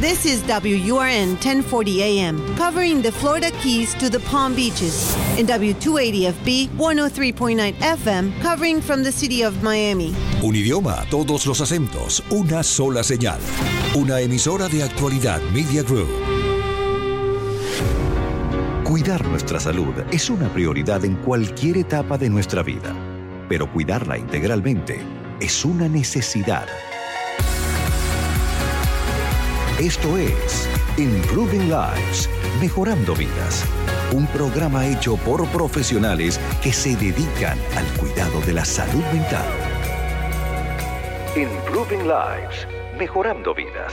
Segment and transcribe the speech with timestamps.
[0.00, 6.68] This is WURN 1040 AM, covering the Florida Keys to the Palm Beaches, and W280FB
[6.76, 10.14] 103.9 FM, covering from the city of Miami.
[10.40, 13.40] Un idioma, todos los acentos, una sola señal.
[13.96, 16.08] Una emisora de actualidad Media Group.
[18.84, 22.94] Cuidar nuestra salud es una prioridad en cualquier etapa de nuestra vida,
[23.48, 25.00] pero cuidarla integralmente
[25.40, 26.68] es una necesidad.
[29.78, 32.28] Esto es Improving Lives,
[32.60, 33.64] Mejorando Vidas,
[34.12, 39.46] un programa hecho por profesionales que se dedican al cuidado de la salud mental.
[41.36, 42.66] Improving Lives,
[42.98, 43.92] Mejorando Vidas.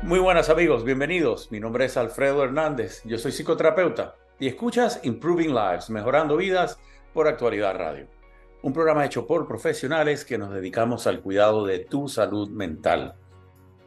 [0.00, 1.52] Muy buenas amigos, bienvenidos.
[1.52, 6.80] Mi nombre es Alfredo Hernández, yo soy psicoterapeuta y escuchas Improving Lives, Mejorando Vidas
[7.12, 8.17] por Actualidad Radio.
[8.62, 13.14] Un programa hecho por profesionales que nos dedicamos al cuidado de tu salud mental.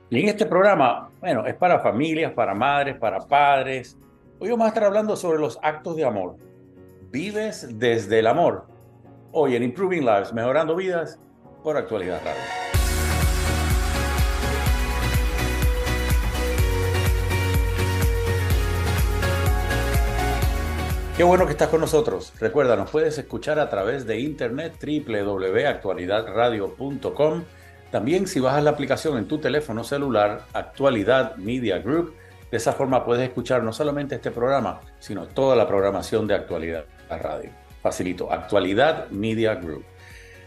[0.10, 3.98] Y en este programa, bueno, es para familias, para madres, para padres.
[4.40, 6.38] Hoy vamos a estar hablando sobre los actos de amor.
[7.12, 8.66] Vives desde el amor.
[9.34, 11.20] Hoy en Improving Lives, Mejorando Vidas
[11.64, 12.81] por Actualidad Radio.
[21.22, 22.34] Qué bueno que estás con nosotros.
[22.40, 27.44] Recuerda, nos puedes escuchar a través de internet www.actualidadradio.com.
[27.92, 32.16] También si bajas la aplicación en tu teléfono celular, Actualidad Media Group,
[32.50, 36.86] de esa forma puedes escuchar no solamente este programa, sino toda la programación de Actualidad
[37.08, 37.52] Radio.
[37.84, 39.86] Facilito, Actualidad Media Group.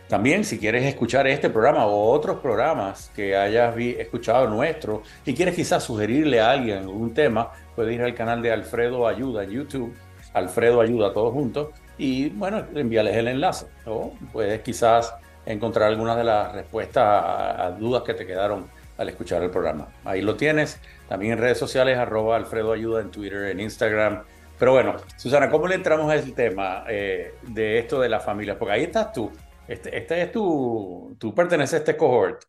[0.09, 5.55] También si quieres escuchar este programa o otros programas que hayas escuchado nuestro y quieres
[5.55, 9.95] quizás sugerirle a alguien un tema, puedes ir al canal de Alfredo Ayuda en YouTube
[10.35, 13.67] Alfredo ayuda todos juntos y bueno, envíales el enlace.
[13.87, 15.15] O puedes quizás
[15.47, 18.67] encontrar algunas de las respuestas a, dudas que te quedaron
[18.99, 19.89] al escuchar el programa.
[20.05, 20.81] Ahí lo tienes.
[21.09, 24.25] También en redes sociales, arroba Alfredo Ayuda en Twitter, en Instagram.
[24.59, 28.59] Pero bueno, Susana, ¿cómo le entramos a ese tema eh, de esto de la familia?
[28.59, 29.31] Porque ahí estás tú.
[29.67, 32.45] Este, este es tu, tú perteneces a este cohort.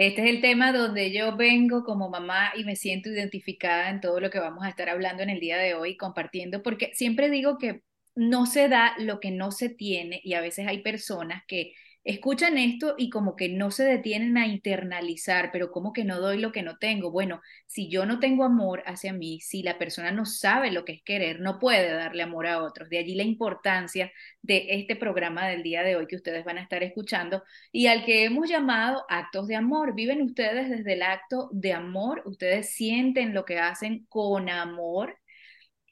[0.00, 4.18] Este es el tema donde yo vengo como mamá y me siento identificada en todo
[4.18, 7.58] lo que vamos a estar hablando en el día de hoy, compartiendo, porque siempre digo
[7.58, 7.82] que
[8.14, 11.74] no se da lo que no se tiene y a veces hay personas que
[12.04, 16.38] escuchan esto y como que no se detienen a internalizar, pero como que no doy
[16.38, 17.10] lo que no tengo.
[17.10, 20.92] Bueno, si yo no tengo amor hacia mí, si la persona no sabe lo que
[20.92, 22.88] es querer, no puede darle amor a otros.
[22.88, 24.10] De allí la importancia
[24.42, 28.04] de este programa del día de hoy que ustedes van a estar escuchando y al
[28.04, 29.94] que hemos llamado actos de amor.
[29.94, 35.16] Viven ustedes desde el acto de amor, ustedes sienten lo que hacen con amor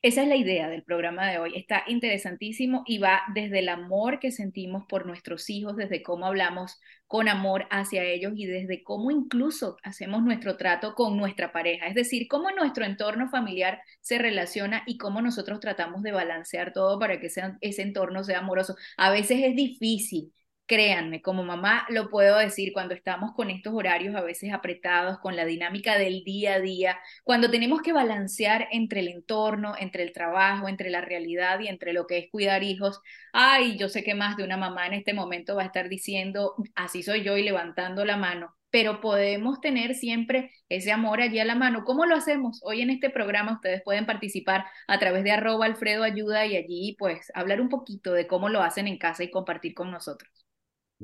[0.03, 1.56] esa es la idea del programa de hoy.
[1.56, 6.78] Está interesantísimo y va desde el amor que sentimos por nuestros hijos, desde cómo hablamos
[7.09, 11.87] con amor hacia ellos y desde cómo incluso hacemos nuestro trato con nuestra pareja.
[11.88, 16.98] Es decir, cómo nuestro entorno familiar se relaciona y cómo nosotros tratamos de balancear todo
[16.98, 18.76] para que ese entorno sea amoroso.
[18.97, 20.32] A veces es difícil
[20.69, 25.34] Créanme, como mamá lo puedo decir, cuando estamos con estos horarios a veces apretados, con
[25.34, 30.12] la dinámica del día a día, cuando tenemos que balancear entre el entorno, entre el
[30.12, 33.01] trabajo, entre la realidad y entre lo que es cuidar hijos,
[33.33, 36.55] ay, yo sé que más de una mamá en este momento va a estar diciendo,
[36.75, 41.47] así soy yo y levantando la mano, pero podemos tener siempre ese amor allí a
[41.47, 41.85] la mano.
[41.85, 42.61] ¿Cómo lo hacemos?
[42.62, 46.95] Hoy en este programa ustedes pueden participar a través de arroba Alfredo Ayuda y allí
[46.99, 50.47] pues hablar un poquito de cómo lo hacen en casa y compartir con nosotros.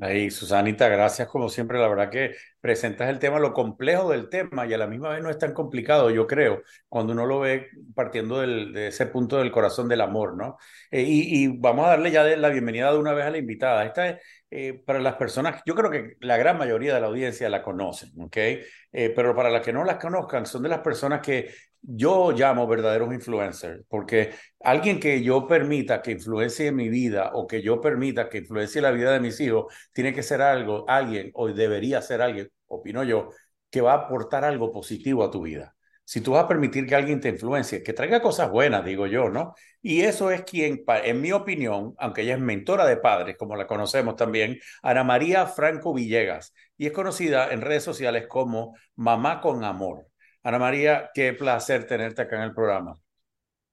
[0.01, 1.79] Ahí, Susanita, gracias como siempre.
[1.79, 5.23] La verdad que presentas el tema, lo complejo del tema y a la misma vez
[5.23, 9.37] no es tan complicado, yo creo, cuando uno lo ve partiendo del, de ese punto
[9.37, 10.57] del corazón del amor, ¿no?
[10.91, 13.85] Eh, y, vamos a darle ya la bienvenida de una vez a la invitada.
[13.85, 17.47] Esta es eh, para las personas, yo creo que la gran mayoría de la audiencia
[17.49, 18.37] la conocen, ¿ok?
[18.37, 21.53] Eh, pero para las que no las conozcan, son de las personas que
[21.87, 24.31] yo llamo verdaderos influencers, porque
[24.61, 28.91] alguien que yo permita que influencie mi vida o que yo permita que influencie la
[28.91, 33.29] vida de mis hijos, tiene que ser algo, alguien, o debería ser alguien, opino yo,
[33.69, 35.75] que va a aportar algo positivo a tu vida.
[36.03, 39.29] Si tú vas a permitir que alguien te influencie, que traiga cosas buenas, digo yo,
[39.29, 39.55] ¿no?
[39.81, 43.67] Y eso es quien, en mi opinión, aunque ella es mentora de padres, como la
[43.67, 49.63] conocemos también, Ana María Franco Villegas, y es conocida en redes sociales como Mamá con
[49.63, 50.07] Amor.
[50.45, 52.93] Ana María, qué placer tenerte acá en el programa.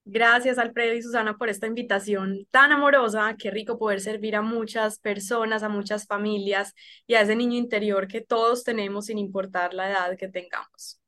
[0.06, 3.36] Gracias, Alfredo y Susana, por esta invitación tan amorosa.
[3.38, 6.72] Qué rico poder servir a muchas personas, a muchas familias
[7.06, 10.98] y a ese niño interior que todos tenemos sin importar la edad que tengamos.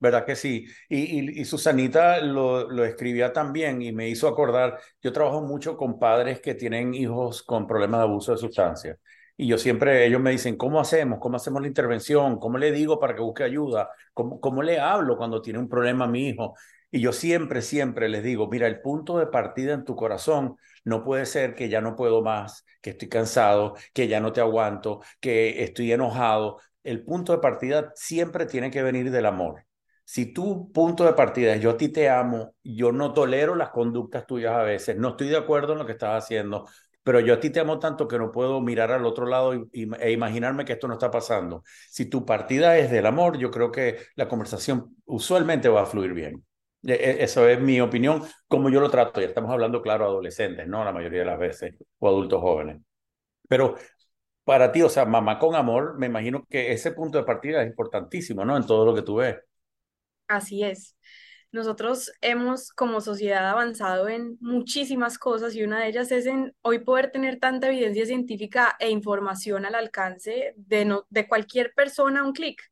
[0.00, 0.66] ¿Verdad que sí?
[0.88, 6.00] Y, y, Susanita lo, lo, escribía también y me hizo acordar, yo trabajo mucho con
[6.00, 8.98] padres que tienen hijos con problemas de abuso de sustancias.
[9.36, 11.18] Y yo siempre, ellos me dicen, ¿cómo hacemos?
[11.18, 12.38] ¿Cómo hacemos la intervención?
[12.38, 13.90] ¿Cómo le digo para que busque ayuda?
[14.14, 16.54] ¿Cómo, cómo le hablo cuando tiene un problema mi hijo?
[16.90, 21.02] Y yo siempre, siempre les digo, mira, el punto de partida en tu corazón no
[21.02, 25.00] puede ser que ya no puedo más, que estoy cansado, que ya no te aguanto,
[25.20, 26.58] que estoy enojado.
[26.84, 29.64] El punto de partida siempre tiene que venir del amor.
[30.04, 33.70] Si tu punto de partida es yo a ti te amo, yo no tolero las
[33.70, 36.68] conductas tuyas a veces, no estoy de acuerdo en lo que estás haciendo,
[37.02, 39.88] pero yo a ti te amo tanto que no puedo mirar al otro lado y,
[40.00, 41.64] e imaginarme que esto no está pasando.
[41.90, 46.12] Si tu partida es del amor, yo creo que la conversación usualmente va a fluir
[46.14, 46.44] bien.
[46.84, 49.20] E, e, eso es mi opinión, como yo lo trato.
[49.20, 50.84] Ya estamos hablando, claro, adolescentes, ¿no?
[50.84, 52.80] La mayoría de las veces, o adultos jóvenes.
[53.48, 53.76] Pero
[54.44, 57.68] para ti, o sea, mamá con amor, me imagino que ese punto de partida es
[57.68, 58.56] importantísimo, ¿no?
[58.56, 59.36] En todo lo que tú ves.
[60.28, 60.96] Así es.
[61.52, 66.78] Nosotros hemos como sociedad avanzado en muchísimas cosas y una de ellas es en hoy
[66.78, 72.32] poder tener tanta evidencia científica e información al alcance de, no, de cualquier persona un
[72.32, 72.62] clic.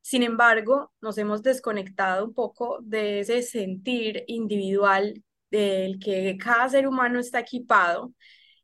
[0.00, 6.86] Sin embargo, nos hemos desconectado un poco de ese sentir individual del que cada ser
[6.88, 8.14] humano está equipado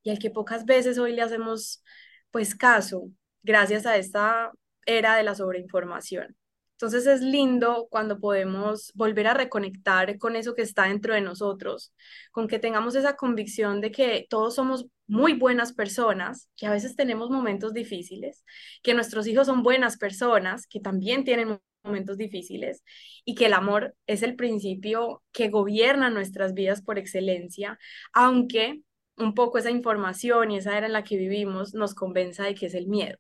[0.03, 1.83] y al que pocas veces hoy le hacemos
[2.31, 3.11] pues caso
[3.43, 4.53] gracias a esta
[4.87, 6.37] era de la sobreinformación.
[6.83, 11.95] Entonces es lindo cuando podemos volver a reconectar con eso que está dentro de nosotros,
[12.33, 16.97] con que tengamos esa convicción de que todos somos muy buenas personas, que a veces
[16.97, 18.45] tenemos momentos difíciles,
[18.83, 22.83] que nuestros hijos son buenas personas, que también tienen momentos difíciles
[23.25, 27.79] y que el amor es el principio que gobierna nuestras vidas por excelencia,
[28.13, 28.81] aunque
[29.17, 32.67] un poco esa información y esa era en la que vivimos nos convenza de que
[32.67, 33.19] es el miedo.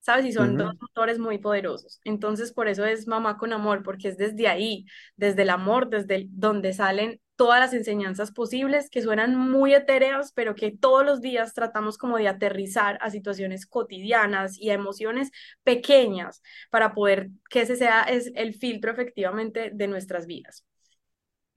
[0.00, 0.24] ¿Sabes?
[0.26, 2.00] Y son dos motores muy poderosos.
[2.04, 4.86] Entonces, por eso es mamá con amor, porque es desde ahí,
[5.16, 10.56] desde el amor, desde donde salen todas las enseñanzas posibles que suenan muy etéreas, pero
[10.56, 15.30] que todos los días tratamos como de aterrizar a situaciones cotidianas y a emociones
[15.62, 20.64] pequeñas para poder que ese sea es el filtro efectivamente de nuestras vidas.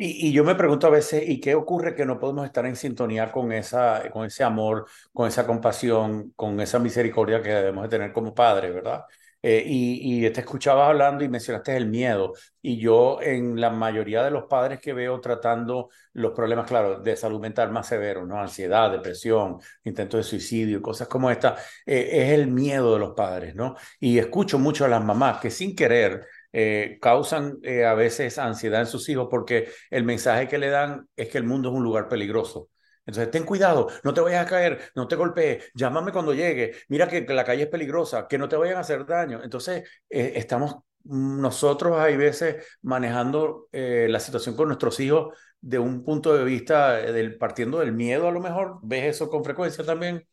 [0.03, 3.31] Y, yo me pregunto a veces, ¿y qué ocurre que no podemos estar en sintonía
[3.31, 8.12] con, esa, con ese amor, con esa compasión, con esa misericordia que debemos de tener
[8.12, 9.03] como padres, ¿verdad?
[9.44, 12.33] Eh, y, y, te escuchabas hablando y mencionaste el miedo.
[12.63, 17.15] Y yo en la mayoría de los padres que veo tratando los problemas, claro, de
[17.15, 18.39] salud mental más severos, ¿no?
[18.39, 23.54] Ansiedad, depresión, intentos de suicidio, cosas como esta, eh, es el miedo de los padres,
[23.56, 23.75] ¿no?
[24.00, 28.81] Y escucho mucho a las mamás que sin querer eh, causan eh, a veces ansiedad
[28.81, 31.83] en sus hijos porque el mensaje que le dan es que el mundo es un
[31.83, 32.69] lugar peligroso.
[33.06, 37.07] Entonces, ten cuidado, no te vayas a caer, no te golpees, llámame cuando llegue, mira
[37.07, 39.42] que, la calle es peligrosa, que no te vayan a hacer daño.
[39.44, 46.38] Entonces, eh, estamos nosotros hay veces manejando la situación con nuestros hijos de un punto
[46.38, 48.77] de vista del partiendo del miedo a lo mejor.
[48.83, 50.27] ¿Ves eso con frecuencia también?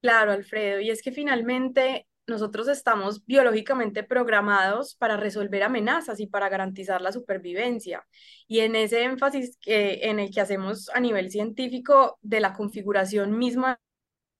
[0.00, 6.48] Claro, Alfredo, y es que finalmente nosotros estamos biológicamente programados para resolver amenazas y para
[6.48, 8.06] garantizar la supervivencia.
[8.46, 13.36] Y en ese énfasis que, en el que hacemos a nivel científico de la configuración
[13.36, 13.80] misma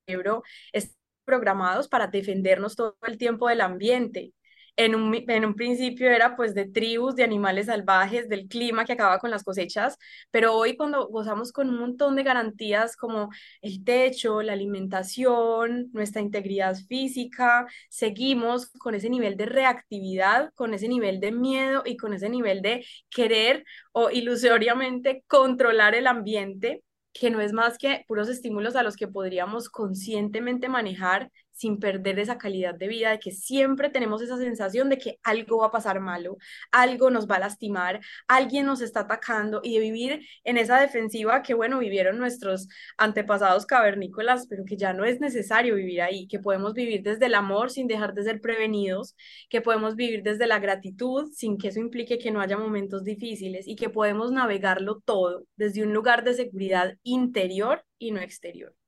[0.07, 0.43] del cerebro,
[0.73, 4.33] estamos programados para defendernos todo el tiempo del ambiente
[4.77, 8.93] en un, en un principio era pues de tribus, de animales salvajes, del clima que
[8.93, 9.97] acaba con las cosechas,
[10.31, 13.31] pero hoy cuando gozamos con un montón de garantías como
[13.63, 20.89] el techo, la alimentación, nuestra integridad física, seguimos con ese nivel de reactividad, con ese
[20.89, 27.31] nivel de miedo y con ese nivel de querer o ilusoriamente controlar el ambiente que
[27.31, 32.39] no es más que puros estímulos a los que podríamos conscientemente manejar sin perder esa
[32.39, 36.01] calidad de vida, de que siempre tenemos esa sensación de que algo va a pasar
[36.01, 36.39] malo,
[36.73, 41.43] algo nos va a lastimar, alguien nos está atacando y de vivir en esa defensiva
[41.43, 46.39] que, bueno, vivieron nuestros antepasados cavernícolas, pero que ya no es necesario vivir ahí, que
[46.39, 49.15] podemos vivir desde el amor sin dejar de ser prevenidos,
[49.51, 53.69] que podemos vivir desde la gratitud sin que eso implique que no haya momentos difíciles
[53.69, 58.80] y que podemos navegarlo todo desde un lugar de seguridad interior y no exterior.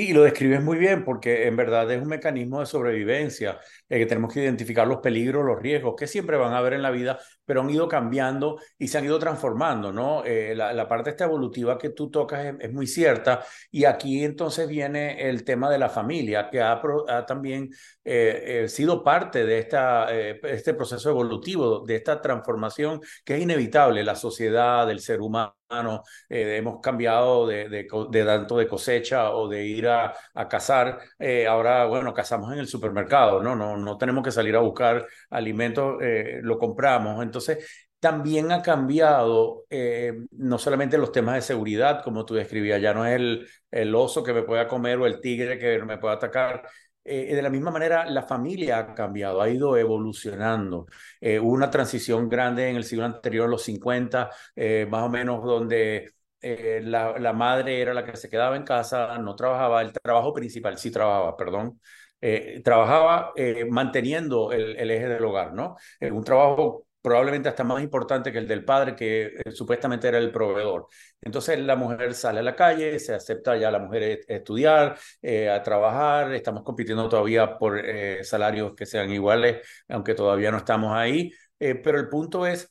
[0.00, 4.06] Y lo describes muy bien porque en verdad es un mecanismo de sobrevivencia, eh, que
[4.06, 7.18] tenemos que identificar los peligros, los riesgos que siempre van a haber en la vida,
[7.44, 10.24] pero han ido cambiando y se han ido transformando, ¿no?
[10.24, 15.28] Eh, la, parte esta evolutiva que tú tocas es, muy cierta y aquí entonces viene
[15.28, 16.80] el tema de la familia, que ha,
[17.26, 17.68] también
[18.04, 24.14] eh, sido parte de esta, este proceso evolutivo, de esta transformación que es inevitable, la
[24.14, 25.57] sociedad, el ser humano
[26.28, 27.86] eh, hemos cambiado de,
[28.24, 30.14] tanto de cosecha o de ir a,
[30.48, 33.54] cazar, eh, ahora, bueno, cazamos en el supermercado, ¿no?
[33.54, 37.22] No, no tenemos que salir a buscar alimentos, eh, lo compramos.
[37.22, 39.64] Entonces, también ha cambiado
[40.30, 44.22] no solamente los temas de seguridad, como tú describías, ya no es el, el oso
[44.22, 46.62] que me pueda comer o el tigre que me pueda atacar.
[47.08, 50.86] Eh, de la misma manera, la familia ha cambiado, ha ido evolucionando.
[51.20, 54.30] Eh, hubo una transición grande en el siglo anterior, los 50,
[54.88, 59.34] más o menos, donde la, la, madre era la que se quedaba en casa, no
[59.34, 61.80] trabajaba, el trabajo principal, sí trabajaba, perdón,
[62.64, 63.32] trabajaba
[63.70, 65.76] manteniendo el, el, eje del hogar, ¿no?
[66.00, 70.30] un trabajo probablemente hasta más importante que el del padre, que eh, supuestamente era el
[70.30, 70.88] proveedor.
[71.22, 75.48] Entonces la mujer sale a la calle, se acepta ya la mujer a estudiar, eh,
[75.48, 80.94] a trabajar, estamos compitiendo todavía por eh, salarios que sean iguales, aunque todavía no estamos
[80.94, 82.70] ahí, pero el punto es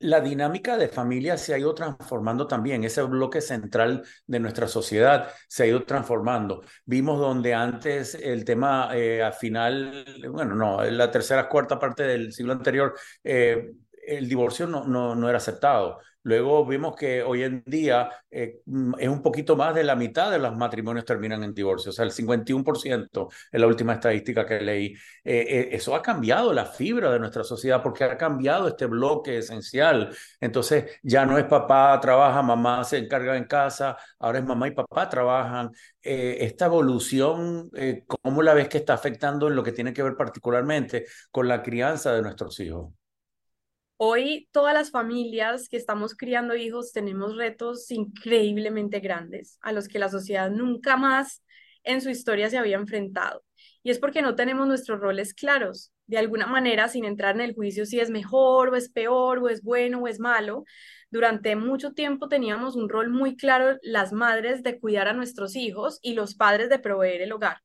[0.00, 2.84] la dinámica de familia se ha ido transformando también.
[2.84, 6.62] Ese bloque central de nuestra sociedad se ha ido transformando.
[6.86, 12.02] Vimos donde antes el tema eh, al final, bueno, no, en la tercera, cuarta parte
[12.04, 13.72] del siglo anterior, eh,
[14.06, 16.00] el divorcio no, no, no era aceptado.
[16.22, 20.30] Luego vimos que hoy en día eh, mm, es un poquito más de la mitad
[20.30, 24.60] de los matrimonios terminan en divorcio, o sea, el 51% es la última estadística que
[24.60, 24.86] leí.
[24.88, 29.38] Eh, eh, eso ha cambiado la fibra de nuestra sociedad porque ha cambiado este bloque
[29.38, 30.14] esencial.
[30.40, 34.72] Entonces ya no es papá trabaja, mamá se encarga en casa, ahora es mamá y
[34.72, 35.70] papá trabajan.
[36.02, 37.70] esta evolución,
[38.06, 41.62] ¿cómo la ves que está afectando en lo que tiene que ver particularmente con la
[41.62, 42.99] crianza de nuestros hijos?
[44.02, 49.98] Hoy todas las familias que estamos criando hijos tenemos retos increíblemente grandes a los que
[49.98, 51.44] la sociedad nunca más
[51.84, 53.42] en su historia se había enfrentado.
[53.82, 55.92] Y es porque no tenemos nuestros roles claros.
[56.06, 59.50] De alguna manera, sin entrar en el juicio si es mejor o es peor o
[59.50, 60.64] es bueno o es malo,
[61.10, 65.98] durante mucho tiempo teníamos un rol muy claro las madres de cuidar a nuestros hijos
[66.00, 67.58] y los padres de proveer el hogar.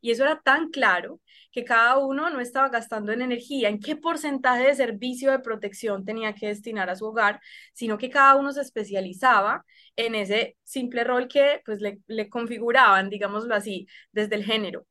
[0.00, 1.20] Y eso era tan claro
[1.52, 6.04] que cada uno no estaba gastando en energía, en qué porcentaje de servicio de protección
[6.04, 7.40] tenía que destinar a su hogar,
[7.74, 9.64] sino que cada uno se especializaba
[9.96, 14.86] en ese simple rol que pues le, le configuraban, digámoslo así, desde el género.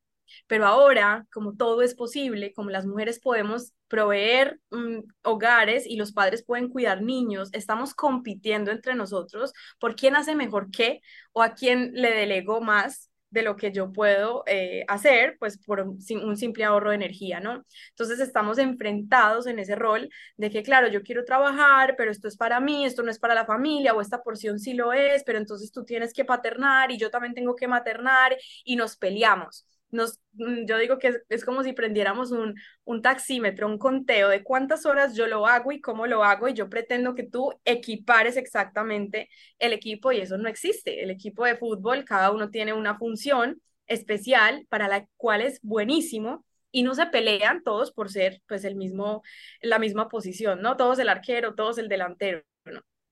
[0.46, 6.12] Pero ahora, como todo es posible, como las mujeres podemos proveer mm, hogares y los
[6.12, 11.00] padres pueden cuidar niños, estamos compitiendo entre nosotros por quién hace mejor qué
[11.32, 15.80] o a quién le delego más de lo que yo puedo eh, hacer, pues por
[15.80, 16.00] un,
[16.36, 17.64] simple ahorro de energía, ¿no?
[17.90, 22.36] Entonces estamos enfrentados en ese rol de que, claro, yo quiero trabajar, pero esto es
[22.36, 25.38] para mí, esto no es para la familia, o esta porción sí lo es, pero
[25.38, 30.20] entonces tú tienes que paternar y yo también tengo que maternar y nos peleamos nos,
[30.32, 32.54] mm, yo digo que es, como si prendiéramos un,
[32.84, 36.54] un taxímetro, un conteo de cuántas horas yo lo hago y cómo lo hago y
[36.54, 39.28] yo pretendo que tú equipares exactamente
[39.58, 41.02] el equipo y eso no existe.
[41.02, 46.44] El equipo de fútbol, cada uno tiene una función especial para la cual es buenísimo
[46.70, 49.22] y no se pelean todos por ser pues el mismo,
[49.60, 50.76] la misma posición, ¿no?
[50.76, 52.42] Todos el arquero, todos el delantero.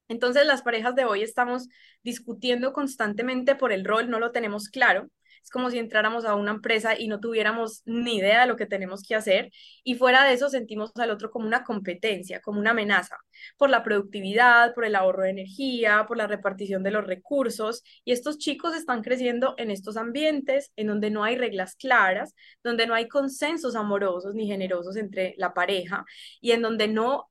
[0.09, 1.69] Entonces las parejas de hoy estamos
[2.03, 5.09] discutiendo constantemente por el rol, no lo tenemos claro
[5.43, 8.67] es como si entráramos a una empresa y no tuviéramos ni idea de lo que
[8.67, 9.51] tenemos que hacer
[9.85, 13.17] y fuera de eso sentimos al otro como una competencia, como una amenaza
[13.57, 18.13] por la productividad, por el ahorro de energía, por la repartición de los recursos y
[18.13, 22.95] estos chicos están creciendo en estos ambientes en donde no hay reglas claras, donde no
[22.95, 26.05] hay consensos amorosos ni generosos entre la pareja
[26.41, 27.31] y en donde no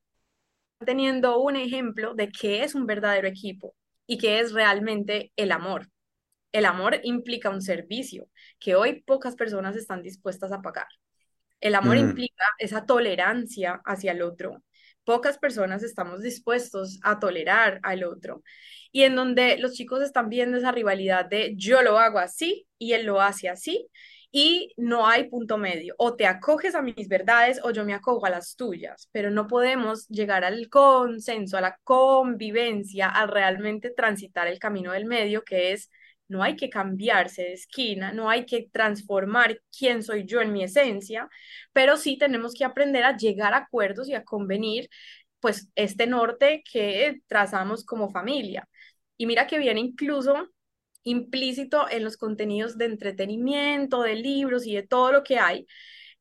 [0.85, 5.89] teniendo un ejemplo de qué es un verdadero equipo y qué es realmente el amor.
[6.57, 10.87] El amor implica un servicio que hoy pocas personas están dispuestas a pagar.
[11.61, 11.99] El amor mm.
[11.99, 14.63] implica esa tolerancia hacia el otro.
[15.03, 18.41] Pocas personas estamos dispuestos a tolerar al otro.
[18.91, 22.93] Y en donde los chicos están viendo esa rivalidad de yo lo hago así y
[22.93, 23.87] él lo hace así
[24.31, 25.93] y no hay punto medio.
[25.99, 29.45] O te acoges a mis verdades o yo me acojo a las tuyas, pero no
[29.45, 35.73] podemos llegar al consenso, a la convivencia, a realmente transitar el camino del medio, que
[35.73, 35.91] es
[36.27, 40.63] no hay que cambiarse de esquina, no hay que transformar quién soy yo en mi
[40.63, 41.29] esencia,
[41.73, 44.89] pero sí tenemos que aprender a llegar a acuerdos y a convenir
[45.39, 48.67] pues este norte que trazamos como familia.
[49.17, 50.49] Y mira que viene incluso
[51.03, 55.65] implícito en los contenidos de entretenimiento, de libros y de todo lo que hay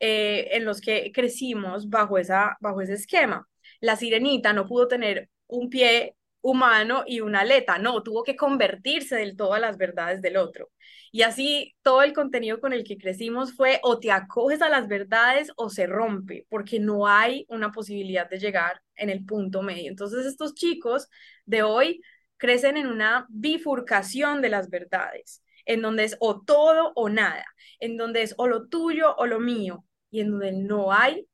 [0.00, 3.48] eh, en los que crecimos bajo, esa, bajo ese esquema.
[3.80, 9.16] La sirenita no pudo tener un pie humano y una aleta, no, tuvo que convertirse
[9.16, 10.70] del todo a las verdades del otro.
[11.10, 14.86] Y así todo el contenido con el que crecimos fue o te acoges a las
[14.86, 19.90] verdades o se rompe, porque no hay una posibilidad de llegar en el punto medio.
[19.90, 21.08] Entonces estos chicos
[21.46, 22.00] de hoy
[22.36, 27.44] crecen en una bifurcación de las verdades, en donde es o todo o nada,
[27.80, 31.26] en donde es o lo tuyo o lo mío, y en donde no hay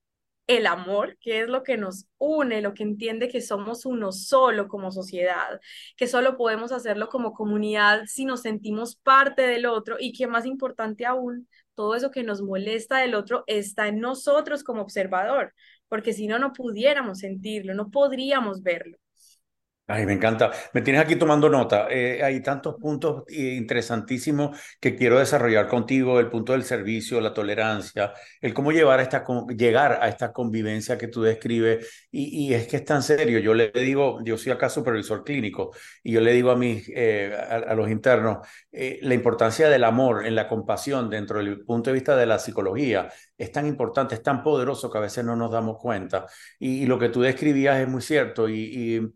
[0.57, 4.69] el amor, que es lo que nos une, lo que entiende que somos uno solo
[4.69, 5.61] como sociedad,
[5.97, 10.47] que solo podemos hacerlo como comunidad si nos sentimos parte del otro y que más
[10.47, 15.55] importante aún, todo eso que nos molesta del otro está en nosotros como observador,
[15.89, 18.99] porque si no, no pudiéramos sentirlo, no podríamos verlo.
[19.95, 20.51] Ay, me encanta.
[20.73, 21.87] Me tienes aquí tomando nota.
[21.91, 27.35] Eh, hay tantos puntos eh, interesantísimos que quiero desarrollar contigo, el punto del servicio, la
[27.35, 29.23] tolerancia, el cómo llevar a esta,
[29.55, 32.07] llegar a esta convivencia que tú describes.
[32.11, 33.39] Y, es que es tan serio.
[33.41, 35.73] Yo le digo, yo soy acá supervisor clínico,
[36.03, 40.35] y yo le digo a, mis, eh, a, los internos la importancia del amor en
[40.35, 43.11] la compasión dentro del punto de vista de la psicología.
[43.37, 46.27] Es tan importante, es tan poderoso que a veces no nos damos cuenta.
[46.59, 48.49] Y, lo que tú describías es muy cierto.
[48.49, 49.13] y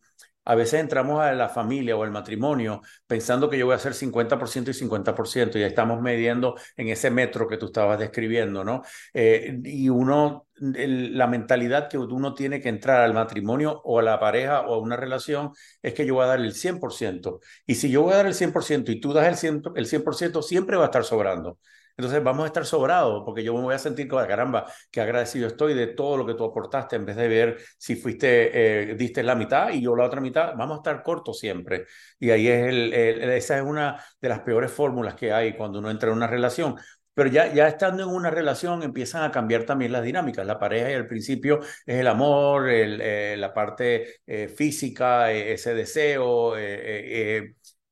[0.47, 3.95] a veces entramos a la familia o el matrimonio pensando que yo voy a hacer
[3.95, 8.83] 50% y 50% y estamos midiendo en ese metro que tú estabas describiendo, ¿no?
[9.12, 14.21] Eh, y uno, la mentalidad que uno tiene que entrar al matrimonio o a la
[14.21, 15.50] pareja o a una relación
[15.83, 17.41] es que yo voy a dar el 100%.
[17.67, 20.43] Y si yo voy a dar el 100% y tú das el 100%, el 100%
[20.43, 21.59] siempre va a estar sobrando.
[21.97, 25.47] Entonces vamos a estar sobrados porque yo me voy a sentir como, caramba, que agradecido
[25.49, 29.23] estoy de todo lo que tú aportaste en vez de ver si fuiste, eh, diste
[29.23, 31.87] la mitad y yo la otra mitad, vamos a estar cortos siempre.
[32.19, 35.91] Y ahí es el, esa es una de las peores fórmulas que hay cuando uno
[35.91, 36.76] entra en una relación.
[37.15, 40.47] Pero ya, ya estando en una relación empiezan a cambiar también las dinámicas.
[40.47, 45.75] La pareja y al principio es el amor, el, eh, la parte eh, física, ese
[45.75, 46.55] deseo,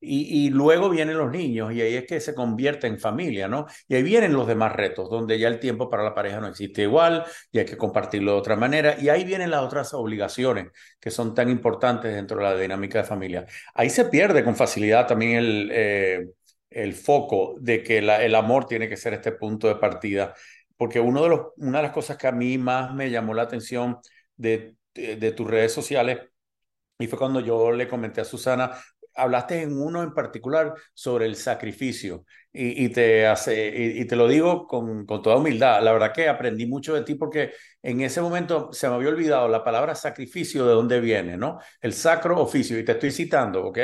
[0.07, 3.67] y, luego vienen los niños y ahí es que se convierte en familia, ¿no?
[3.89, 6.83] Y ahí vienen los demás retos, donde ya el tiempo para la pareja no existe
[6.83, 8.97] igual y hay que compartirlo de otra manera.
[9.01, 10.69] Y ahí vienen las otras obligaciones
[11.01, 13.47] que son tan importantes dentro de la dinámica de familia.
[13.75, 16.29] Ahí se pierde con facilidad también el, eh,
[16.71, 20.35] el foco de que el amor tiene que ser este punto de partida.
[20.77, 23.43] Porque uno de los, una de las cosas que a mí más me llamó la
[23.43, 23.99] atención
[24.37, 26.19] de, de tus redes sociales
[26.99, 28.71] y fue cuando yo le comenté a Susana,
[29.15, 32.25] hablaste en uno en particular sobre el sacrificio
[32.57, 35.83] y, te, hace, y, te lo digo con, toda humildad.
[35.83, 37.53] La verdad que aprendí mucho de ti porque
[37.83, 41.59] en ese momento se me había olvidado la palabra sacrificio de dónde viene, ¿no?
[41.81, 42.79] El sacro oficio.
[42.79, 43.79] Y te estoy citando, ¿ok?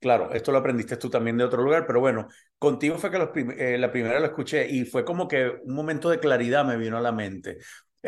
[0.00, 2.26] Claro, esto lo aprendiste tú también de otro lugar, pero bueno,
[2.58, 6.18] contigo fue que eh, la primera lo escuché y fue como que un momento de
[6.18, 7.58] claridad me vino a la mente.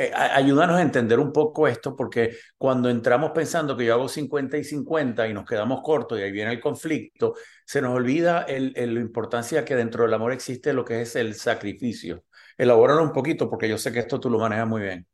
[0.00, 4.56] Eh, ayúdanos a entender un poco esto, porque cuando entramos pensando que yo hago 50
[4.56, 7.34] y 50 y nos quedamos cortos y ahí viene el conflicto,
[7.66, 12.22] se nos olvida la importancia que dentro del amor existe lo que es el sacrificio.
[12.56, 15.04] Elabóralo un poquito, porque yo sé que esto tú lo manejas muy bien.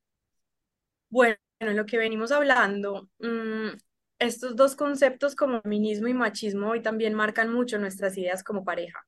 [1.09, 3.69] Bueno, en lo que venimos hablando, mm,
[4.19, 9.01] estos dos conceptos como feminismo y machismo hoy también marcan mucho nuestras ideas como pareja.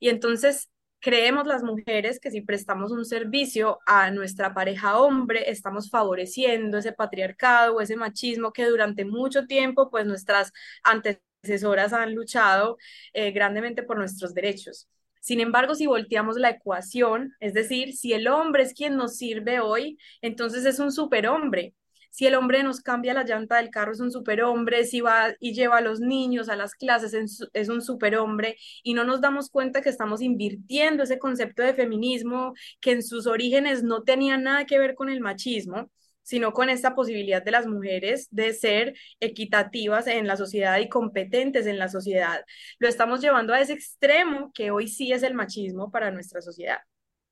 [0.00, 0.68] Y entonces
[1.02, 6.92] creemos las mujeres que si prestamos un servicio a nuestra pareja hombre, estamos favoreciendo ese
[6.92, 10.52] patriarcado o ese machismo que durante mucho tiempo, pues nuestras
[10.84, 12.78] antecesoras han luchado
[13.12, 14.88] eh, grandemente por nuestros derechos.
[15.20, 19.60] Sin embargo, si volteamos la ecuación, es decir, si el hombre es quien nos sirve
[19.60, 21.74] hoy, entonces es un superhombre,
[22.12, 25.54] si el hombre nos cambia la llanta del carro es un superhombre, si va y
[25.54, 27.14] lleva a los niños a las clases
[27.52, 32.52] es un superhombre y no nos damos cuenta que estamos invirtiendo ese concepto de feminismo
[32.80, 35.90] que en sus orígenes no tenía nada que ver con el machismo
[36.22, 41.66] sino con esta posibilidad de las mujeres de ser equitativas en la sociedad y competentes
[41.66, 42.44] en la sociedad.
[42.78, 46.78] Lo estamos llevando a ese extremo que hoy sí es el machismo para nuestra sociedad.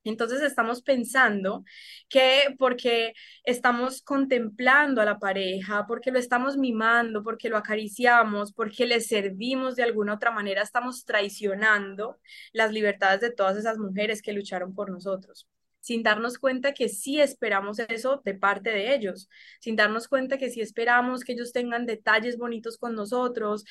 [0.04, 1.64] Entonces estamos pensando
[2.08, 3.12] que porque
[3.44, 9.76] estamos contemplando a la pareja, porque lo estamos mimando, porque lo acariciamos, porque le servimos
[9.76, 12.18] de alguna otra manera, estamos traicionando
[12.52, 15.46] las libertades de todas esas mujeres que lucharon por nosotros
[15.80, 19.28] sin darnos cuenta que sí esperamos eso de parte de ellos,
[19.60, 23.64] sin darnos cuenta que sí esperamos que ellos tengan detalles bonitos con nosotros,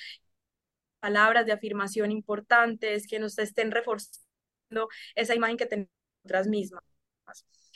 [0.99, 6.83] palabras de afirmación importantes, que nos estén reforzando esa imagen que tenemos otras mismas.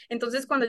[0.09, 0.67] Entonces, cuando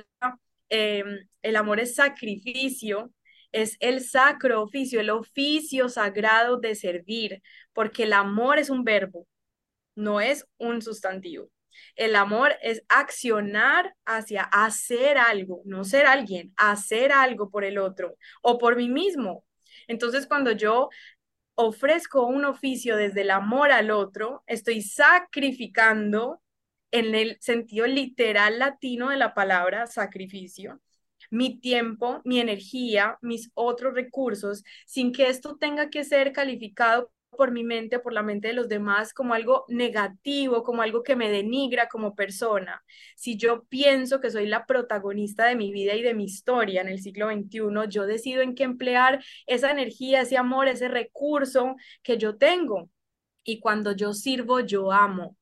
[0.69, 3.13] em, el amor es sacrificio,
[3.53, 9.27] es el sacro oficio, el oficio sagrado de servir, porque el amor es un verbo,
[9.95, 11.51] no es un sustantivo.
[11.97, 18.17] El amor es accionar hacia hacer algo, no ser alguien, hacer algo por el otro
[18.43, 19.45] o por mí mismo.
[19.89, 20.89] Entonces, cuando yo
[21.57, 26.41] ofrezco un oficio desde el amor al otro, estoy sacrificando
[26.95, 30.81] en el sentido literal latino de la palabra sacrificio,
[31.29, 37.51] mi tiempo, mi energía, mis otros recursos, sin que esto tenga que ser calificado por
[37.51, 41.31] mi mente, por la mente de los demás, como algo negativo, como algo que me
[41.31, 42.85] denigra como persona.
[43.17, 46.89] Si yo pienso que soy la protagonista de mi vida y de mi historia en
[46.89, 52.19] el siglo XXI, yo decido en qué emplear esa energía, ese amor, ese recurso que
[52.19, 52.89] yo tengo.
[53.43, 55.37] Y cuando yo sirvo, yo amo.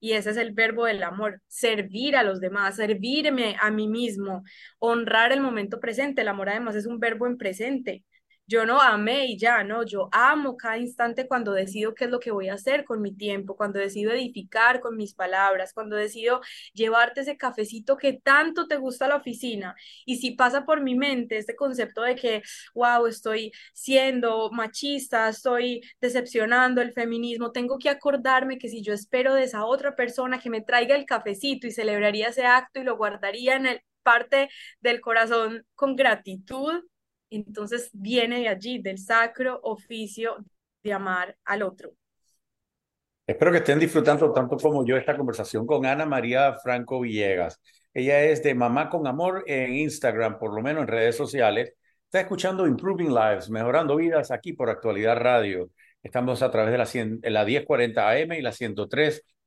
[0.00, 4.42] Y ese es el verbo del amor, servir a los demás, servirme a mí mismo,
[4.78, 6.22] honrar el momento presente.
[6.22, 8.04] El amor además es un verbo en presente
[8.50, 12.18] yo no amé y ya, no, yo amo cada instante cuando decido qué es lo
[12.18, 16.40] que voy a hacer con mi tiempo, cuando decido edificar con mis palabras, cuando decido
[16.74, 19.76] llevarte ese cafecito que tanto te gusta la oficina.
[20.04, 22.42] Y si pasa por mi mente este concepto de que,
[22.74, 29.34] wow, estoy siendo machista, estoy decepcionando el feminismo, tengo que acordarme que si yo espero
[29.34, 32.96] de esa otra persona que me traiga el cafecito y celebraría ese acto y lo
[32.96, 34.48] guardaría en el parte
[34.80, 36.82] del corazón con gratitud,
[37.30, 40.36] entonces viene de allí, del sacro oficio
[40.82, 41.92] de amar al otro.
[43.26, 47.60] Espero que estén disfrutando tanto como yo esta conversación con Ana María Franco Villegas.
[47.94, 51.74] Ella es de Mamá con Amor en Instagram, por lo menos en redes sociales.
[52.04, 55.70] Está escuchando Improving Lives, Mejorando Vidas, aquí por Actualidad Radio.
[56.02, 58.52] Estamos a través de la, 100, la 1040 AM y la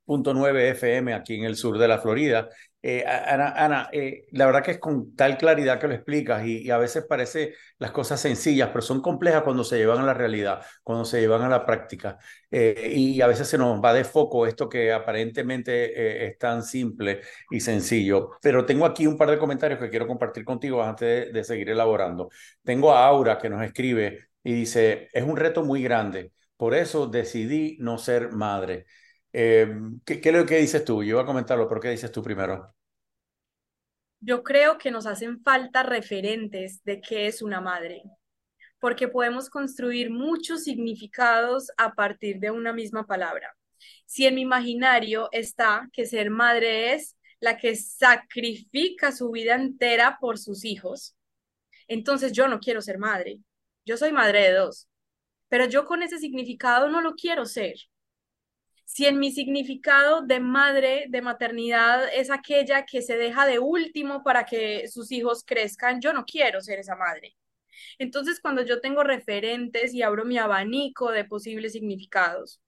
[0.06, 2.48] 103.9 FM aquí en el sur de la Florida.
[2.86, 6.70] Eh, Ana, Ana eh, la verdad que es con tal claridad que lo explicas y,
[6.70, 10.60] a veces parece las cosas sencillas, pero son complejas cuando se llevan a la realidad,
[10.82, 12.18] cuando se llevan a la práctica.
[12.50, 17.22] Eh, y a veces se nos va de foco esto que aparentemente es tan simple
[17.50, 18.32] y sencillo.
[18.42, 22.28] Pero tengo aquí un par de comentarios que quiero compartir contigo antes de, seguir elaborando.
[22.62, 27.06] Tengo a Aura que nos escribe y dice, es un reto muy grande, por eso
[27.06, 28.86] decidí no ser madre.
[29.34, 31.02] ¿Qué, ¿Qué lo dices tú?
[31.02, 32.72] Yo voy a comentarlo, pero ¿qué dices tú primero?
[34.20, 38.04] Yo creo que nos hacen falta referentes de qué es una madre,
[38.78, 43.56] porque podemos construir muchos significados a partir de una misma palabra.
[44.06, 50.16] Si en mi imaginario está que ser madre es la que sacrifica su vida entera
[50.20, 51.16] por sus hijos,
[51.88, 53.40] entonces yo no quiero ser madre.
[53.84, 54.88] Yo soy madre de dos,
[55.48, 57.74] pero yo con ese significado no lo quiero ser
[58.84, 64.22] si en mi significado de madre, de maternidad, es aquella que se deja de último
[64.22, 67.36] para que sus hijos crezcan, yo no quiero ser esa madre.
[67.98, 72.60] Entonces, cuando yo tengo referentes y abro mi abanico de posibles significados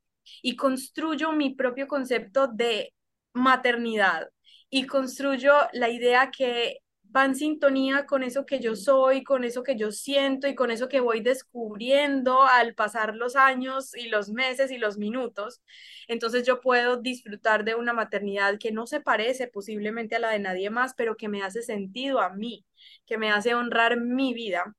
[0.43, 2.93] y construyo mi propio concepto de
[3.33, 4.29] maternidad
[4.71, 6.79] y construyo la idea que
[7.15, 10.71] va en sintonía con eso que yo soy, con eso que yo siento y con
[10.71, 15.63] eso que voy descubriendo al pasar los años y los meses y los minutos.
[16.09, 20.39] Entonces yo puedo disfrutar de una maternidad que no se parece posiblemente a la de
[20.39, 22.65] nadie más, pero que me hace sentido a mí,
[23.07, 24.77] que me hace honrar mi vida.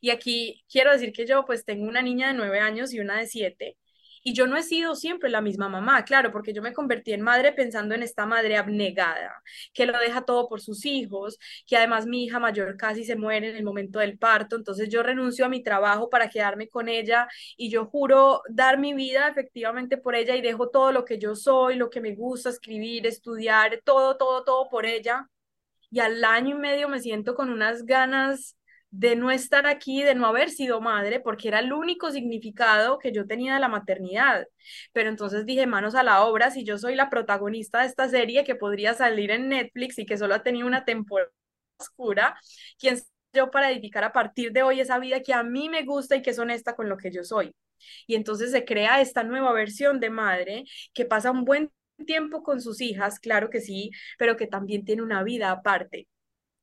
[0.00, 3.18] Y aquí quiero decir que yo pues tengo una niña de nueve años y una
[3.18, 3.76] de siete
[4.22, 7.22] y yo no he sido siempre la misma mamá, claro, porque yo me convertí en
[7.22, 12.06] madre pensando en esta madre abnegada, que lo deja todo por sus hijos, que además
[12.06, 15.48] mi hija mayor casi se muere en el momento del parto, entonces yo renuncio a
[15.48, 20.36] mi trabajo para quedarme con ella y yo juro dar mi vida efectivamente por ella
[20.36, 24.44] y dejo todo lo que yo soy, lo que me gusta, escribir, estudiar, todo, todo,
[24.44, 25.28] todo por ella.
[25.90, 28.56] Y al año y medio me siento con unas ganas
[28.92, 33.10] de no estar aquí, de no haber sido madre, porque era el único significado que
[33.12, 34.46] yo tenía de la maternidad.
[34.92, 38.44] Pero entonces dije, manos a la obra, si yo soy la protagonista de esta serie
[38.44, 41.30] que podría salir en Netflix y que solo ha tenido una temporada
[41.78, 42.36] oscura,
[42.78, 45.84] ¿quién soy yo para edificar a partir de hoy esa vida que a mí me
[45.84, 47.54] gusta y que es honesta con lo que yo soy?
[48.06, 51.72] Y entonces se crea esta nueva versión de madre que pasa un buen
[52.06, 56.08] tiempo con sus hijas, claro que sí, pero que también tiene una vida aparte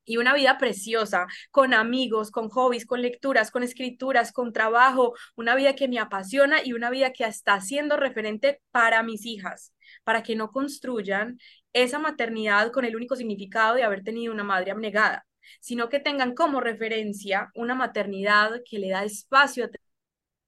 [0.09, 5.53] y una vida preciosa, con amigos, con hobbies, con lecturas, con escrituras, con trabajo, una
[5.53, 9.71] vida que me apasiona y una vida que está siendo referente para mis hijas,
[10.03, 11.37] para que no construyan
[11.73, 15.27] esa maternidad con el único significado de haber tenido una madre abnegada,
[15.59, 19.69] sino que tengan como referencia una maternidad que le da espacio a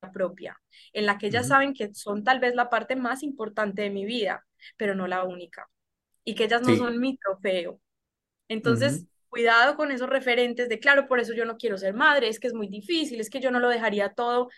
[0.01, 0.59] la propia,
[0.91, 4.05] en la que ellas saben que son tal vez la parte más importante de mi
[4.05, 4.43] vida,
[4.75, 5.69] pero no la única,
[6.23, 7.79] y que ellas no son mi trofeo.
[8.47, 12.39] Entonces, cuidado con esos referentes de, claro, por eso yo no quiero ser madre, es
[12.39, 14.49] que es muy difícil, es que yo no lo dejaría todo.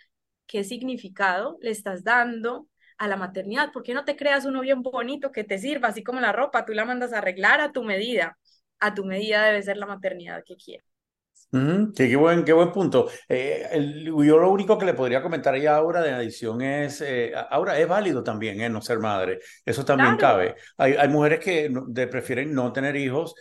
[0.47, 3.71] ¿Qué significado le estás dando a la maternidad?
[3.71, 6.65] ¿Por qué no te creas uno bien bonito que te sirva, así como la ropa,
[6.65, 8.37] tú la mandas a arreglar a tu medida?
[8.79, 10.55] A tu medida debe ser la maternidad que
[11.95, 13.09] qué, buen, qué buen punto.
[13.29, 13.69] Eh,
[14.05, 17.87] yo lo único que le podría comentar ya ahora de adición es, eh, ahora es
[17.87, 20.55] válido también eh, no ser madre, eso también cabe.
[20.77, 21.71] Hay, hay, mujeres que
[22.09, 23.35] prefieren no tener hijos,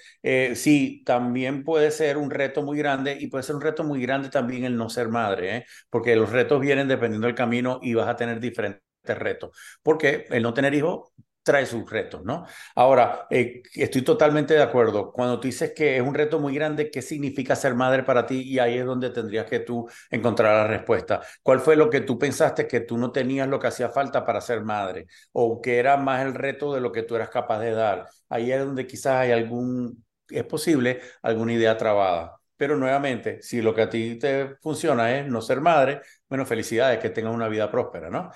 [0.55, 4.29] sí, también puede ser un reto muy grande y puede ser un reto muy grande
[4.29, 8.17] también el no ser madre, porque los retos vienen dependiendo del camino y vas a
[8.17, 12.47] tener diferentes retos, porque el no tener hijos trae sus retos, ¿no?
[12.75, 15.13] Ahora, eh, estoy totalmente de acuerdo.
[15.13, 18.43] Cuando tú dices que es un reto muy grande, ¿qué significa ser madre para ti?
[18.43, 21.21] Y ahí es donde tendrías que tú encontrar la respuesta.
[21.43, 24.41] ¿Cuál fue lo que tú pensaste que tú no tenías lo que hacía falta para
[24.41, 25.07] ser madre?
[25.33, 28.07] ¿O que era más el reto de lo que tú eras capaz de dar?
[28.29, 32.39] Ahí es donde quizás hay algún, es posible, alguna idea trabada.
[32.57, 36.01] Pero nuevamente, si lo que a ti te funciona es no ser madre,
[36.33, 38.31] bueno, felicidades, que tengan una vida próspera, ¿no?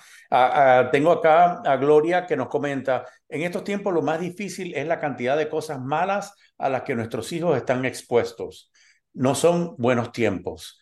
[0.93, 5.01] tengo acá a Gloria que nos comenta, en estos tiempos lo más difícil es la
[5.01, 8.71] cantidad de cosas malas a las que nuestros hijos están expuestos.
[9.15, 10.79] No son buenos tiempos.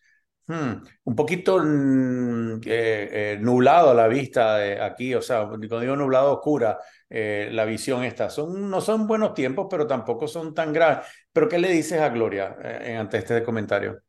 [0.48, 5.78] Hmm, un poquito mm, eh, eh, nublado a la vista de aquí, o sea, cuando
[5.78, 8.28] digo nublado oscura, eh, la visión está.
[8.28, 11.06] Son, no son buenos tiempos, pero tampoco son tan graves.
[11.32, 12.56] Pero ¿qué le dices a Gloria
[12.98, 14.00] ante este comentario?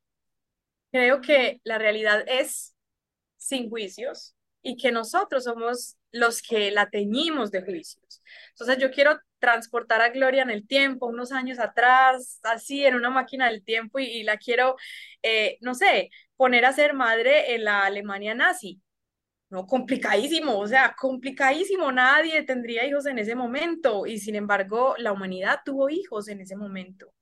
[0.91, 2.74] Creo que la realidad es
[3.45, 8.23] sin juicios y que nosotros somos los que la teñimos de juicios.
[8.49, 13.11] Entonces yo quiero transportar a Gloria en el tiempo, unos años atrás, así en una
[13.11, 14.75] máquina del tiempo y, la quiero,
[15.61, 18.81] no sé, poner a ser madre en la Alemania nazi.
[19.55, 21.89] No, complicadísimo, o sea, complicadísimo.
[21.89, 26.57] Nadie tendría hijos en ese momento y sin embargo la humanidad tuvo hijos en ese
[26.57, 27.13] momento.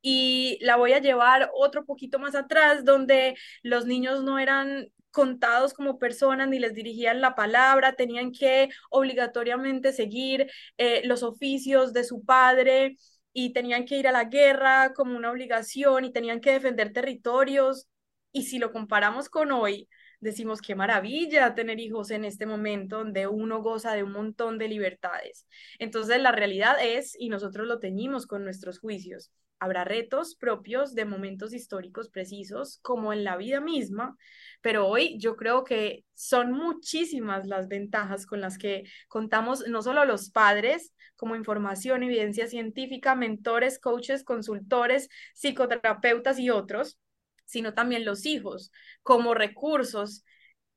[0.00, 5.74] Y la voy a llevar otro poquito más atrás, donde los niños no eran contados
[5.74, 12.04] como personas ni les dirigían la palabra, tenían que obligatoriamente seguir eh, los oficios de
[12.04, 12.96] su padre
[13.34, 17.88] y tenían que ir a la guerra como una obligación y tenían que defender territorios
[18.32, 19.88] y si lo comparamos con hoy,
[20.24, 24.68] decimos qué maravilla tener hijos en este momento donde uno goza de un montón de
[24.68, 25.46] libertades.
[25.78, 31.04] Entonces la realidad es, y nosotros lo teñimos con nuestros juicios, habrá retos propios de
[31.04, 34.16] momentos históricos precisos, como en la vida misma,
[34.62, 40.04] pero hoy yo creo que son muchísimas las ventajas con las que contamos no solo
[40.06, 46.98] los padres, como información, evidencia científica, mentores, coaches, consultores, psicoterapeutas y otros,
[47.44, 50.24] sino también los hijos como recursos,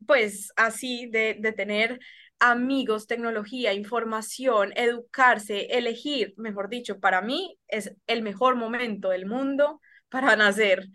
[0.05, 1.99] pues así de, de tener
[2.39, 9.81] amigos, tecnología, información, educarse, elegir, mejor dicho, para mí es el mejor momento del mundo
[10.09, 10.87] para nacer.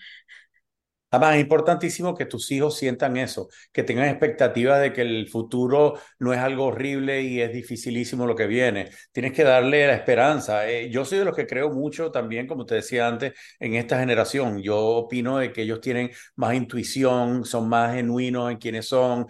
[1.12, 5.94] Además, es importantísimo que tus hijos sientan eso, que tengan expectativas de que el futuro
[6.18, 8.90] no es algo horrible y es dificilísimo lo que viene.
[9.12, 10.68] Tienes que darle la esperanza.
[10.68, 13.98] Eh, yo soy de los que creo mucho también, como te decía antes, en esta
[14.01, 14.62] generación.
[14.62, 19.27] Yo opino de que ellos tienen más intuición, son más genuinos en quienes son,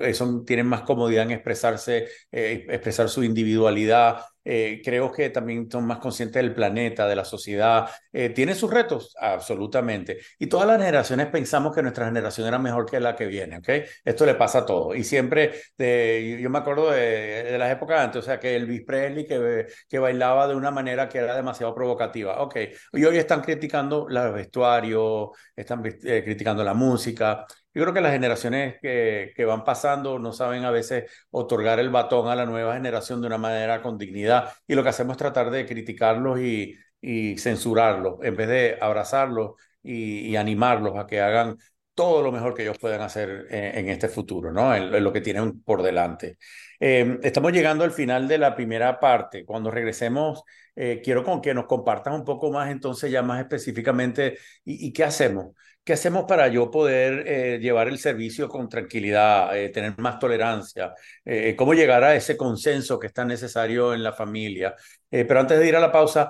[0.00, 4.20] eh, son tienen más comodidad en expresarse, eh, expresar su individualidad.
[4.44, 7.88] Eh, creo que también son más conscientes del planeta, de la sociedad.
[8.12, 9.14] Eh, ¿Tiene sus retos?
[9.18, 10.18] Absolutamente.
[10.38, 13.68] Y todas las generaciones pensamos que nuestra generación era mejor que la que viene, ¿ok?
[14.04, 14.96] Esto le pasa a todos.
[14.96, 19.66] Y siempre, yo me acuerdo de, las épocas antes, o sea, que Elvis Presley que,
[19.88, 22.56] que bailaba de una manera que era demasiado provocativa, ok.
[22.92, 27.46] Y hoy están criticando los vestuarios, están eh, criticando la música.
[27.74, 31.90] Yo creo que las generaciones que, que, van pasando no saben a veces otorgar el
[31.90, 35.18] batón a la nueva generación de una manera con dignidad y lo que hacemos es
[35.18, 41.58] tratar de criticarlos y, y censurarlos en vez de abrazarlos y, animarlos a que hagan
[41.94, 44.74] todo lo mejor que ellos puedan hacer en, este futuro, ¿no?
[44.74, 46.38] En, lo que tienen por delante.
[46.80, 49.44] Em, estamos llegando al final de la primera parte.
[49.44, 50.42] Cuando regresemos,
[50.76, 55.04] eh, quiero que nos compartas un poco más entonces ya más específicamente y, y qué
[55.04, 55.54] hacemos.
[55.84, 60.94] ¿Qué hacemos para yo poder eh, llevar el servicio con tranquilidad, eh, tener más tolerancia?
[61.24, 64.74] Eh, ¿Cómo llegar a ese consenso que es tan necesario en la familia?
[65.10, 66.28] pero antes de ir a la pausa,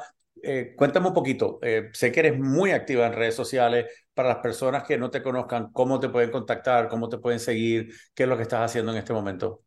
[0.76, 1.58] cuéntame un poquito.
[1.92, 3.86] sé que eres muy activa en redes sociales.
[4.12, 6.88] Para las personas que no te conozcan, ¿cómo te pueden contactar?
[6.88, 7.94] ¿Cómo te pueden seguir?
[8.14, 9.63] ¿Qué es lo que estás haciendo en este momento?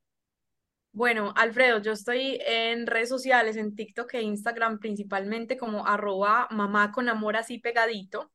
[0.97, 6.91] Bueno, Alfredo, yo estoy en redes sociales, en TikTok e Instagram principalmente como arroba mamá
[6.91, 8.31] con amor así pegadito.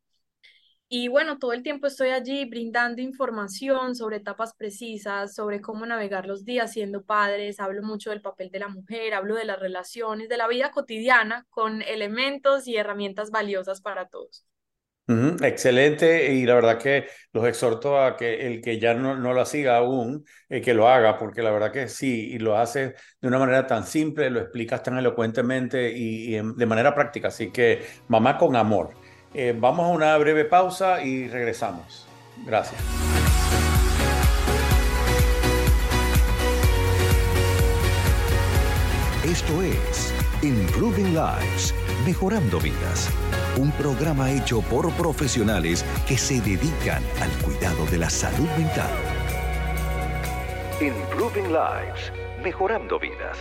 [0.88, 6.26] Y bueno, todo el tiempo estoy allí brindando información sobre etapas precisas, sobre cómo navegar
[6.26, 10.28] los días siendo padres, hablo mucho del papel de la mujer, hablo de las relaciones,
[10.28, 14.46] de la vida cotidiana con elementos y herramientas valiosas para todos.
[15.08, 19.44] Excelente y la verdad que los exhorto a que el que ya no, no lo
[19.44, 23.28] siga aún, eh, que lo haga, porque la verdad que sí, y lo hace de
[23.28, 28.38] una manera tan simple, lo explicas tan elocuentemente y de manera práctica, así que mamá
[28.38, 28.90] con amor.
[29.34, 32.06] Eh, vamos a una breve pausa y regresamos.
[32.44, 32.80] Gracias.
[39.24, 40.12] Esto es
[40.42, 41.74] Improving Lives,
[42.06, 43.08] Mejorando Vidas,
[43.60, 48.90] un programa hecho por profesionales que se dedican al cuidado de la salud mental.
[50.80, 52.12] Improving Lives,
[52.42, 53.38] Mejorando Vidas.